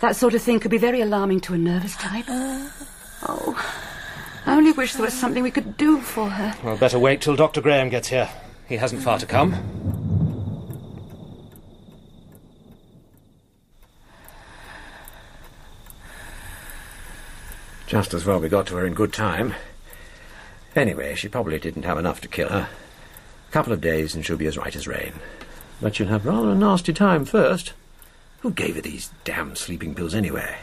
That 0.02 0.15
sort 0.15 0.34
of 0.34 0.41
thing 0.41 0.60
could 0.60 0.72
be 0.72 0.78
very 0.78 1.02
alarming 1.02 1.41
to 1.41 1.54
a 1.54 1.58
nervous 1.58 1.95
type. 1.95 2.26
Uh. 2.30 2.69
Oh, 3.28 3.56
I 4.45 4.56
only 4.56 4.72
wish 4.72 4.93
there 4.93 5.04
was 5.04 5.13
something 5.13 5.41
we 5.43 5.52
could 5.52 5.78
do 5.78 6.00
for 6.00 6.30
her. 6.30 6.56
Well, 6.63 6.78
better 6.78 7.00
wait 7.00 7.22
till 7.22 7.36
Dr. 7.36 7.62
Graham 7.62 7.89
gets 7.89 8.10
here. 8.10 8.30
He 8.67 8.78
hasn't 8.78 9.02
far 9.02 9.17
to 9.17 9.26
come. 9.26 9.98
Just 17.89 18.13
as 18.13 18.23
well 18.23 18.39
we 18.39 18.49
got 18.49 18.67
to 18.67 18.75
her 18.75 18.86
in 18.86 18.93
good 18.93 19.12
time. 19.12 19.56
Anyway, 20.75 21.15
she 21.15 21.28
probably 21.28 21.58
didn't 21.58 21.86
have 21.86 21.97
enough 21.97 22.21
to 22.21 22.28
kill 22.28 22.49
her. 22.49 22.69
A 23.47 23.52
couple 23.52 23.73
of 23.73 23.82
days 23.82 24.13
and 24.13 24.23
she'll 24.23 24.38
be 24.38 24.45
as 24.45 24.60
right 24.60 24.75
as 24.75 24.88
rain. 24.88 25.13
But 25.82 25.95
she'll 25.95 26.06
have 26.06 26.28
rather 26.28 26.52
a 26.52 26.56
nasty 26.56 26.93
time 26.93 27.25
first. 27.25 27.73
Who 28.41 28.52
gave 28.52 28.75
her 28.75 28.82
these 28.82 29.10
damn 29.23 29.56
sleeping 29.56 29.95
pills 29.95 30.13
anyway? 30.13 30.58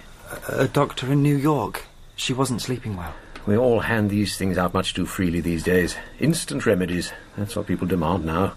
A, 0.48 0.60
a 0.60 0.68
doctor 0.68 1.10
in 1.10 1.20
New 1.20 1.34
York. 1.34 1.86
She 2.14 2.32
wasn't 2.32 2.62
sleeping 2.62 2.96
well. 2.96 3.14
We 3.44 3.56
all 3.56 3.80
hand 3.80 4.08
these 4.08 4.38
things 4.38 4.56
out 4.56 4.72
much 4.72 4.94
too 4.94 5.04
freely 5.04 5.40
these 5.40 5.64
days. 5.64 5.96
Instant 6.20 6.64
remedies. 6.64 7.12
That's 7.36 7.56
what 7.56 7.66
people 7.66 7.88
demand 7.88 8.24
now. 8.24 8.54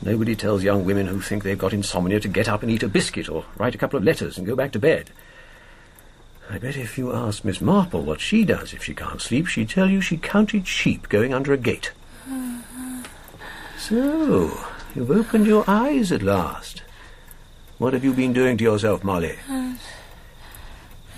Nobody 0.00 0.36
tells 0.36 0.62
young 0.62 0.84
women 0.84 1.08
who 1.08 1.20
think 1.20 1.42
they've 1.42 1.58
got 1.58 1.72
insomnia 1.72 2.20
to 2.20 2.28
get 2.28 2.48
up 2.48 2.62
and 2.62 2.70
eat 2.70 2.84
a 2.84 2.88
biscuit 2.88 3.28
or 3.28 3.46
write 3.56 3.74
a 3.74 3.78
couple 3.78 3.96
of 3.96 4.04
letters 4.04 4.38
and 4.38 4.46
go 4.46 4.54
back 4.54 4.70
to 4.72 4.78
bed. 4.78 5.10
I 6.48 6.58
bet 6.58 6.76
if 6.76 6.96
you 6.96 7.12
asked 7.12 7.44
Miss 7.44 7.60
Marple 7.60 8.02
what 8.02 8.20
she 8.20 8.44
does 8.44 8.72
if 8.72 8.84
she 8.84 8.94
can't 8.94 9.20
sleep, 9.20 9.46
she'd 9.46 9.68
tell 9.68 9.90
you 9.90 10.00
she 10.00 10.16
counted 10.16 10.66
sheep 10.66 11.08
going 11.08 11.34
under 11.34 11.52
a 11.52 11.56
gate. 11.56 11.92
Uh-huh. 12.28 13.02
So, 13.78 14.58
you've 14.94 15.10
opened 15.10 15.46
your 15.46 15.64
eyes 15.66 16.12
at 16.12 16.22
last. 16.22 16.82
What 17.78 17.92
have 17.92 18.04
you 18.04 18.12
been 18.12 18.32
doing 18.32 18.56
to 18.58 18.64
yourself, 18.64 19.04
Molly? 19.04 19.36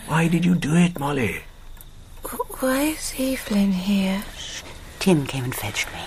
Why 0.07 0.27
did 0.27 0.45
you 0.45 0.55
do 0.55 0.75
it, 0.75 0.99
Molly? 0.99 1.43
Why 2.61 2.83
is 2.83 3.15
Evelyn 3.19 3.73
here? 3.73 4.25
Tim 4.99 5.27
came 5.27 5.45
and 5.45 5.55
fetched 5.55 5.93
me. 5.93 6.01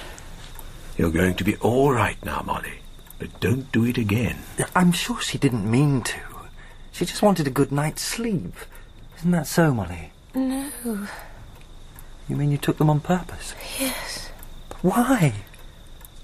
You're 0.97 1.11
going 1.11 1.35
to 1.35 1.43
be 1.43 1.55
all 1.57 1.93
right 1.93 2.17
now, 2.25 2.41
Molly. 2.45 2.79
But 3.19 3.39
don't 3.39 3.71
do 3.71 3.85
it 3.85 3.97
again. 3.97 4.39
I'm 4.75 4.91
sure 4.91 5.21
she 5.21 5.37
didn't 5.37 5.69
mean 5.69 6.01
to. 6.01 6.19
She 6.91 7.05
just 7.05 7.21
wanted 7.21 7.47
a 7.47 7.51
good 7.51 7.71
night's 7.71 8.01
sleep. 8.01 8.53
Isn't 9.21 9.31
that 9.33 9.45
so, 9.45 9.71
Molly? 9.71 10.11
No. 10.33 10.71
You 12.27 12.35
mean 12.35 12.49
you 12.49 12.57
took 12.57 12.79
them 12.79 12.89
on 12.89 13.01
purpose? 13.01 13.53
Yes. 13.79 14.31
Why? 14.81 15.35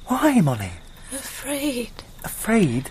Why, 0.07 0.41
Molly? 0.41 0.71
Afraid. 1.13 1.91
Afraid? 2.23 2.89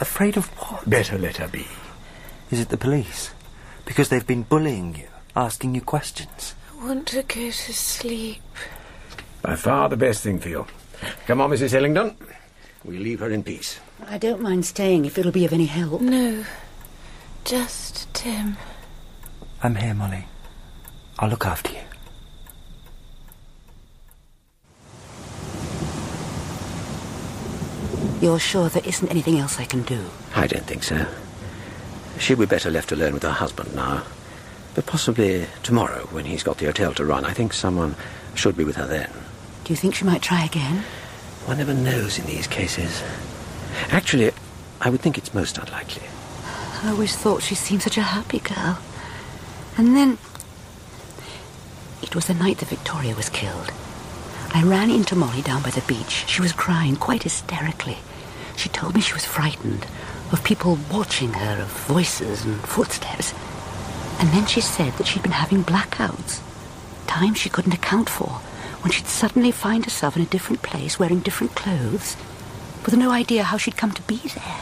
Afraid 0.00 0.36
of 0.36 0.46
what? 0.58 0.90
Better 0.90 1.16
let 1.16 1.36
her 1.36 1.46
be. 1.46 1.68
Is 2.50 2.58
it 2.58 2.70
the 2.70 2.76
police? 2.76 3.30
Because 3.84 4.08
they've 4.08 4.26
been 4.26 4.42
bullying 4.42 4.96
you, 4.96 5.06
asking 5.36 5.76
you 5.76 5.80
questions. 5.80 6.56
I 6.72 6.84
want 6.84 7.06
to 7.08 7.22
go 7.22 7.50
to 7.52 7.52
sleep. 7.52 8.42
By 9.42 9.54
far 9.54 9.88
the 9.88 9.96
best 9.96 10.24
thing 10.24 10.40
for 10.40 10.48
you. 10.48 10.66
Come 11.28 11.40
on, 11.40 11.50
Mrs. 11.50 11.70
Hillingdon. 11.70 12.16
We 12.84 12.98
leave 12.98 13.20
her 13.20 13.30
in 13.30 13.44
peace. 13.44 13.78
I 14.08 14.18
don't 14.18 14.42
mind 14.42 14.66
staying 14.66 15.04
if 15.04 15.18
it'll 15.18 15.30
be 15.30 15.44
of 15.44 15.52
any 15.52 15.66
help. 15.66 16.00
No. 16.00 16.44
Just 17.44 18.12
Tim. 18.12 18.56
I'm 19.62 19.74
here, 19.74 19.94
Molly. 19.94 20.24
I'll 21.18 21.28
look 21.28 21.44
after 21.44 21.72
you. 21.72 21.80
You're 28.20 28.38
sure 28.38 28.68
there 28.68 28.82
isn't 28.84 29.08
anything 29.08 29.38
else 29.38 29.58
I 29.58 29.64
can 29.64 29.82
do? 29.82 30.04
I 30.34 30.46
don't 30.46 30.64
think 30.64 30.82
so. 30.82 31.06
She'll 32.18 32.36
be 32.36 32.46
better 32.46 32.70
left 32.70 32.92
alone 32.92 33.14
with 33.14 33.22
her 33.22 33.30
husband 33.30 33.74
now. 33.74 34.04
But 34.74 34.86
possibly 34.86 35.46
tomorrow, 35.62 36.06
when 36.10 36.24
he's 36.24 36.42
got 36.42 36.58
the 36.58 36.66
hotel 36.66 36.94
to 36.94 37.04
run, 37.04 37.24
I 37.24 37.32
think 37.32 37.52
someone 37.52 37.96
should 38.34 38.56
be 38.56 38.64
with 38.64 38.76
her 38.76 38.86
then. 38.86 39.10
Do 39.64 39.72
you 39.72 39.76
think 39.76 39.94
she 39.94 40.04
might 40.04 40.22
try 40.22 40.44
again? 40.44 40.84
One 41.46 41.58
never 41.58 41.74
knows 41.74 42.18
in 42.18 42.26
these 42.26 42.46
cases. 42.46 43.02
Actually, 43.90 44.32
I 44.80 44.90
would 44.90 45.00
think 45.00 45.18
it's 45.18 45.34
most 45.34 45.58
unlikely. 45.58 46.06
I 46.82 46.90
always 46.90 47.16
thought 47.16 47.42
she 47.42 47.54
seemed 47.54 47.82
such 47.82 47.98
a 47.98 48.02
happy 48.02 48.38
girl. 48.38 48.78
And 49.78 49.96
then. 49.96 50.18
It 52.02 52.14
was 52.14 52.26
the 52.26 52.34
night 52.34 52.58
that 52.58 52.68
Victoria 52.68 53.14
was 53.14 53.28
killed. 53.28 53.70
I 54.52 54.62
ran 54.62 54.90
into 54.90 55.14
Molly 55.14 55.42
down 55.42 55.62
by 55.62 55.70
the 55.70 55.82
beach. 55.82 56.24
She 56.26 56.42
was 56.42 56.52
crying 56.52 56.96
quite 56.96 57.22
hysterically. 57.22 57.98
She 58.56 58.68
told 58.68 58.94
me 58.94 59.00
she 59.00 59.14
was 59.14 59.24
frightened 59.24 59.86
of 60.32 60.44
people 60.44 60.78
watching 60.90 61.32
her, 61.34 61.62
of 61.62 61.68
voices 61.68 62.44
and 62.44 62.60
footsteps. 62.60 63.32
And 64.18 64.28
then 64.30 64.46
she 64.46 64.60
said 64.60 64.92
that 64.94 65.06
she'd 65.06 65.22
been 65.22 65.32
having 65.32 65.64
blackouts. 65.64 66.40
Times 67.06 67.38
she 67.38 67.48
couldn't 67.48 67.74
account 67.74 68.10
for, 68.10 68.40
when 68.82 68.92
she'd 68.92 69.06
suddenly 69.06 69.50
find 69.50 69.84
herself 69.84 70.16
in 70.16 70.22
a 70.22 70.26
different 70.26 70.62
place 70.62 70.98
wearing 70.98 71.20
different 71.20 71.54
clothes, 71.54 72.16
with 72.84 72.96
no 72.96 73.10
idea 73.10 73.44
how 73.44 73.56
she'd 73.56 73.76
come 73.76 73.92
to 73.92 74.02
be 74.02 74.16
there. 74.16 74.60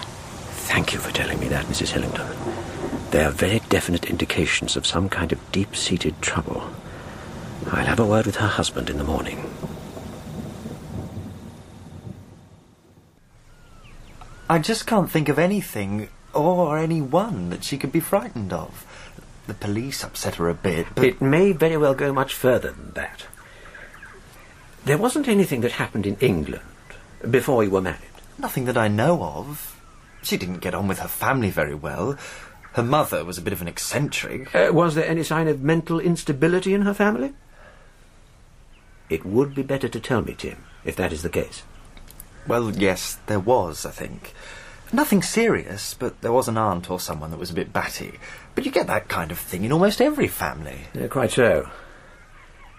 Thank 0.69 0.93
you 0.93 0.99
for 0.99 1.13
telling 1.13 1.41
me 1.41 1.49
that, 1.49 1.67
Mrs. 1.67 1.91
Hillingdon. 1.91 2.46
They 3.11 3.25
are 3.25 3.31
very 3.31 3.61
definite 3.69 4.11
indications 4.11 4.77
of 4.77 4.87
some 4.87 5.09
kind 5.09 5.33
of 5.33 5.53
deep 5.53 5.75
seated 5.77 6.21
trouble. 6.21 6.71
I'll 7.71 7.87
have 7.87 8.01
a 8.01 8.07
word 8.07 8.27
with 8.27 8.37
her 8.37 8.49
husband 8.49 8.90
in 8.90 8.99
the 8.99 9.05
morning. 9.05 9.51
I 14.49 14.59
just 14.59 14.87
can't 14.87 15.11
think 15.11 15.29
of 15.29 15.38
anything 15.38 16.09
or 16.33 16.79
anyone 16.79 17.51
that 17.51 17.64
she 17.64 17.79
could 17.79 17.92
be 17.92 18.01
frightened 18.01 18.53
of. 18.53 18.85
the 19.47 19.55
police 19.55 20.03
upset 20.03 20.37
her 20.37 20.49
a 20.49 20.55
bit, 20.55 20.87
but... 20.95 21.05
It 21.05 21.23
may 21.23 21.53
very 21.53 21.77
well 21.77 21.95
go 21.95 22.12
much 22.12 22.35
further 22.35 22.73
than 22.73 22.92
that. 22.95 23.27
There 24.85 24.99
wasn't 24.99 25.29
anything 25.29 25.61
that 25.62 25.73
happened 25.73 26.07
in 26.07 26.16
England 26.21 26.62
before 27.29 27.64
you 27.64 27.71
were 27.71 27.81
married. 27.81 28.01
Nothing 28.38 28.64
that 28.66 28.77
I 28.77 28.88
know 28.88 29.23
of. 29.23 29.81
She 30.23 30.37
didn't 30.37 30.59
get 30.59 30.75
on 30.75 30.88
with 30.88 30.99
her 30.99 31.09
family 31.09 31.51
very 31.51 31.75
well. 31.75 32.19
Her 32.77 32.83
mother 32.83 33.25
was 33.25 33.39
a 33.39 33.43
bit 33.43 33.55
of 33.55 33.62
an 33.62 33.69
eccentric. 33.69 34.55
Uh, 34.55 34.69
was 34.71 34.95
there 34.95 35.09
any 35.09 35.23
sign 35.23 35.49
of 35.49 35.62
mental 35.62 35.99
instability 35.99 36.75
in 36.75 36.83
her 36.83 36.93
family? 36.93 37.33
It 39.09 39.25
would 39.25 39.55
be 39.55 39.62
better 39.62 39.89
to 39.89 39.99
tell 39.99 40.21
me, 40.21 40.35
Tim, 40.35 40.59
if 40.85 40.95
that 40.97 41.11
is 41.11 41.23
the 41.23 41.31
case. 41.31 41.62
Well, 42.47 42.71
yes, 42.77 43.17
there 43.29 43.41
was, 43.41 43.87
I 43.87 43.93
think. 43.93 44.35
Nothing 44.93 45.23
serious, 45.23 45.95
but 45.95 46.21
there 46.21 46.33
was 46.33 46.49
an 46.49 46.59
aunt 46.59 46.91
or 46.91 47.01
someone 47.01 47.31
that 47.31 47.41
was 47.41 47.51
a 47.51 47.55
bit 47.55 47.73
batty. 47.73 48.19
But 48.55 48.67
you 48.67 48.71
get 48.71 48.89
that 48.89 49.09
kind 49.09 49.31
of 49.31 49.39
thing 49.39 49.65
in 49.65 49.73
almost 49.73 50.03
every 50.03 50.29
family. 50.29 50.81
Uh, 50.95 51.09
quite 51.09 51.31
so. 51.31 51.71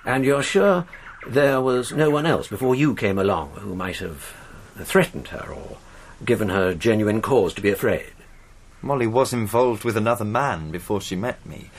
And 0.05 0.23
you're 0.23 0.43
sure 0.43 0.85
there 1.27 1.59
was 1.59 1.91
no 1.91 2.11
one 2.11 2.27
else 2.27 2.47
before 2.47 2.75
you 2.75 2.93
came 2.93 3.17
along 3.17 3.53
who 3.61 3.73
might 3.73 3.97
have 3.97 4.35
threatened 4.75 5.29
her 5.29 5.51
or 5.51 5.77
given 6.23 6.49
her 6.49 6.75
genuine 6.75 7.19
cause 7.19 7.55
to 7.55 7.61
be 7.61 7.71
afraid? 7.71 8.13
Molly 8.81 9.07
was 9.07 9.33
involved 9.33 9.83
with 9.83 9.97
another 9.97 10.25
man 10.25 10.71
before 10.71 11.01
she 11.01 11.15
met 11.15 11.45
me. 11.45 11.69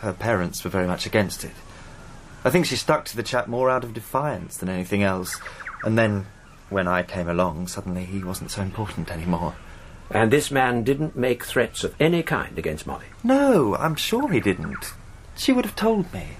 Her 0.00 0.12
parents 0.12 0.62
were 0.62 0.70
very 0.70 0.86
much 0.86 1.06
against 1.06 1.44
it. 1.44 1.54
I 2.44 2.50
think 2.50 2.66
she 2.66 2.76
stuck 2.76 3.04
to 3.06 3.16
the 3.16 3.22
chap 3.22 3.48
more 3.48 3.68
out 3.68 3.84
of 3.84 3.94
defiance 3.94 4.56
than 4.56 4.68
anything 4.68 5.02
else. 5.02 5.40
And 5.82 5.98
then, 5.98 6.26
when 6.70 6.86
I 6.86 7.02
came 7.02 7.28
along, 7.28 7.68
suddenly 7.68 8.04
he 8.04 8.22
wasn't 8.22 8.50
so 8.50 8.62
important 8.62 9.10
anymore. 9.10 9.56
And 10.10 10.30
this 10.30 10.50
man 10.50 10.84
didn't 10.84 11.16
make 11.16 11.44
threats 11.44 11.84
of 11.84 11.94
any 12.00 12.22
kind 12.22 12.58
against 12.58 12.86
Molly? 12.86 13.06
No, 13.22 13.74
I'm 13.76 13.94
sure 13.94 14.30
he 14.30 14.40
didn't. 14.40 14.94
She 15.36 15.52
would 15.52 15.64
have 15.64 15.76
told 15.76 16.12
me. 16.12 16.36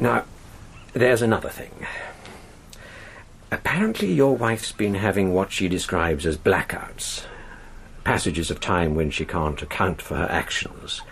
Now, 0.00 0.24
there's 0.92 1.22
another 1.22 1.48
thing. 1.48 1.86
Apparently, 3.50 4.12
your 4.12 4.36
wife's 4.36 4.72
been 4.72 4.94
having 4.94 5.32
what 5.32 5.52
she 5.52 5.68
describes 5.68 6.26
as 6.26 6.36
blackouts, 6.36 7.24
passages 8.08 8.50
of 8.50 8.58
time 8.58 8.94
when 8.94 9.10
she 9.10 9.26
can't 9.26 9.60
account 9.60 10.00
for 10.00 10.16
her 10.16 10.28
actions. 10.30 11.02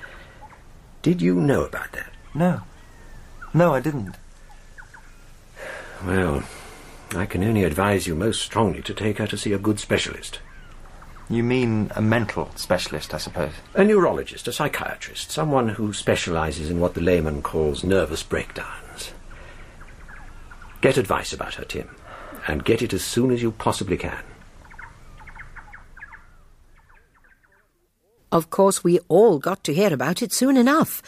Did 1.02 1.20
you 1.20 1.34
know 1.34 1.62
about 1.62 1.92
that? 1.92 2.10
No. 2.34 2.62
No, 3.52 3.74
I 3.74 3.80
didn't. 3.80 4.16
Well, 6.06 6.42
I 7.14 7.26
can 7.26 7.44
only 7.44 7.64
advise 7.64 8.06
you 8.06 8.14
most 8.14 8.40
strongly 8.40 8.80
to 8.80 8.94
take 8.94 9.18
her 9.18 9.26
to 9.26 9.36
see 9.36 9.52
a 9.52 9.58
good 9.58 9.78
specialist. 9.78 10.40
You 11.28 11.42
mean 11.42 11.92
a 11.94 12.00
mental 12.00 12.50
specialist, 12.54 13.12
I 13.12 13.18
suppose? 13.18 13.52
A 13.74 13.84
neurologist, 13.84 14.48
a 14.48 14.52
psychiatrist, 14.52 15.30
someone 15.30 15.68
who 15.68 15.92
specializes 15.92 16.70
in 16.70 16.80
what 16.80 16.94
the 16.94 17.02
layman 17.02 17.42
calls 17.42 17.84
nervous 17.84 18.22
breakdowns. 18.22 19.12
Get 20.80 20.96
advice 20.96 21.34
about 21.34 21.54
her, 21.54 21.64
Tim, 21.64 21.94
and 22.48 22.64
get 22.64 22.80
it 22.80 22.94
as 22.94 23.04
soon 23.04 23.32
as 23.32 23.42
you 23.42 23.52
possibly 23.52 23.98
can. 23.98 24.22
Of 28.32 28.50
course, 28.50 28.82
we 28.82 28.98
all 29.08 29.38
got 29.38 29.62
to 29.64 29.74
hear 29.74 29.92
about 29.92 30.22
it 30.22 30.32
soon 30.32 30.56
enough, 30.56 31.02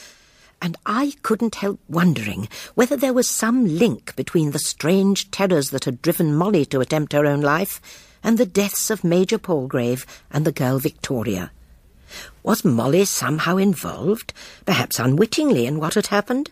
and 0.63 0.77
I 0.87 1.15
couldn't 1.23 1.57
help 1.57 1.81
wondering 1.89 2.49
whether 2.75 2.97
there 2.97 3.13
was 3.13 3.29
some 3.29 3.67
link 3.67 4.15
between 4.17 4.51
the 4.51 4.59
strange 4.59 5.31
terrors 5.31 5.71
that 5.71 5.85
had 5.85 6.03
driven 6.03 6.35
Molly 6.35 6.65
to 6.67 6.81
attempt 6.81 7.13
her 7.13 7.27
own 7.27 7.41
life 7.41 7.81
and 8.23 8.39
the 8.39 8.47
deaths 8.47 8.91
of 8.91 9.05
Major 9.05 9.39
Palgrave 9.39 10.07
and 10.31 10.45
the 10.45 10.53
girl 10.53 10.79
Victoria. 10.79 11.51
Was 12.43 12.65
Molly 12.65 13.05
somehow 13.05 13.57
involved, 13.57 14.33
perhaps 14.65 14.99
unwittingly, 14.99 15.67
in 15.67 15.79
what 15.79 15.95
had 15.95 16.07
happened? 16.09 16.51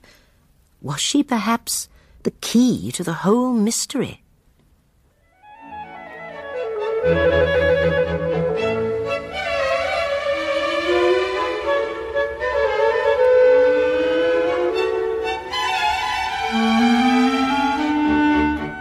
Was 0.83 1.01
she 1.01 1.23
perhaps 1.23 1.89
the 2.23 2.33
key 2.33 2.93
to 2.93 3.03
the 3.03 3.15
whole 3.25 3.53
mystery? 3.53 4.23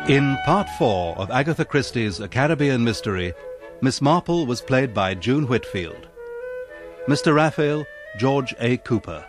In 0.08 0.38
part 0.46 0.70
four 0.78 1.18
of 1.18 1.32
Agatha 1.32 1.66
Christie's 1.66 2.20
A 2.20 2.28
Caribbean 2.28 2.84
Mystery, 2.84 3.34
Miss 3.82 4.04
Marple 4.04 4.46
was 4.46 4.62
played 4.62 4.94
by 4.94 5.16
June 5.16 5.48
Whitfield. 5.48 6.08
Mr. 7.08 7.34
Rafiel, 7.34 7.88
George 8.20 8.54
A. 8.60 8.78
Cooper. 8.78 9.26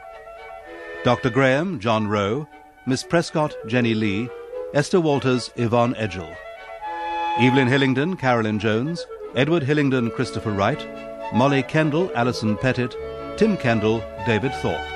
Dr. 1.03 1.31
Graham, 1.31 1.81
John 1.81 2.07
Rowe. 2.07 2.47
Miss 2.85 3.03
Prescott, 3.03 3.57
Jenny 3.67 3.95
Lee. 3.95 4.29
Esther 4.75 5.01
Walters, 5.01 5.51
Yvonne 5.57 5.95
Edgell. 5.95 6.37
Evelyn 7.39 7.69
Hillingdon, 7.69 8.15
Carolyn 8.19 8.59
Jones. 8.59 9.07
Edward 9.35 9.63
Hillingdon, 9.63 10.11
Christopher 10.11 10.51
Wright. 10.53 10.87
Molly 11.35 11.63
Kendall, 11.63 12.11
Alison 12.15 12.55
Pettit. 12.55 12.95
Tim 13.39 13.57
Kendall, 13.57 14.01
David 14.27 14.53
Thorpe. 14.57 14.96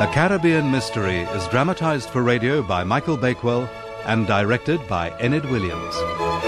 A 0.00 0.06
Caribbean 0.06 0.70
Mystery 0.70 1.22
is 1.22 1.48
dramatized 1.48 2.10
for 2.10 2.22
radio 2.22 2.62
by 2.62 2.84
Michael 2.84 3.16
Bakewell 3.16 3.68
and 4.06 4.28
directed 4.28 4.86
by 4.86 5.10
Enid 5.20 5.44
Williams. 5.46 6.47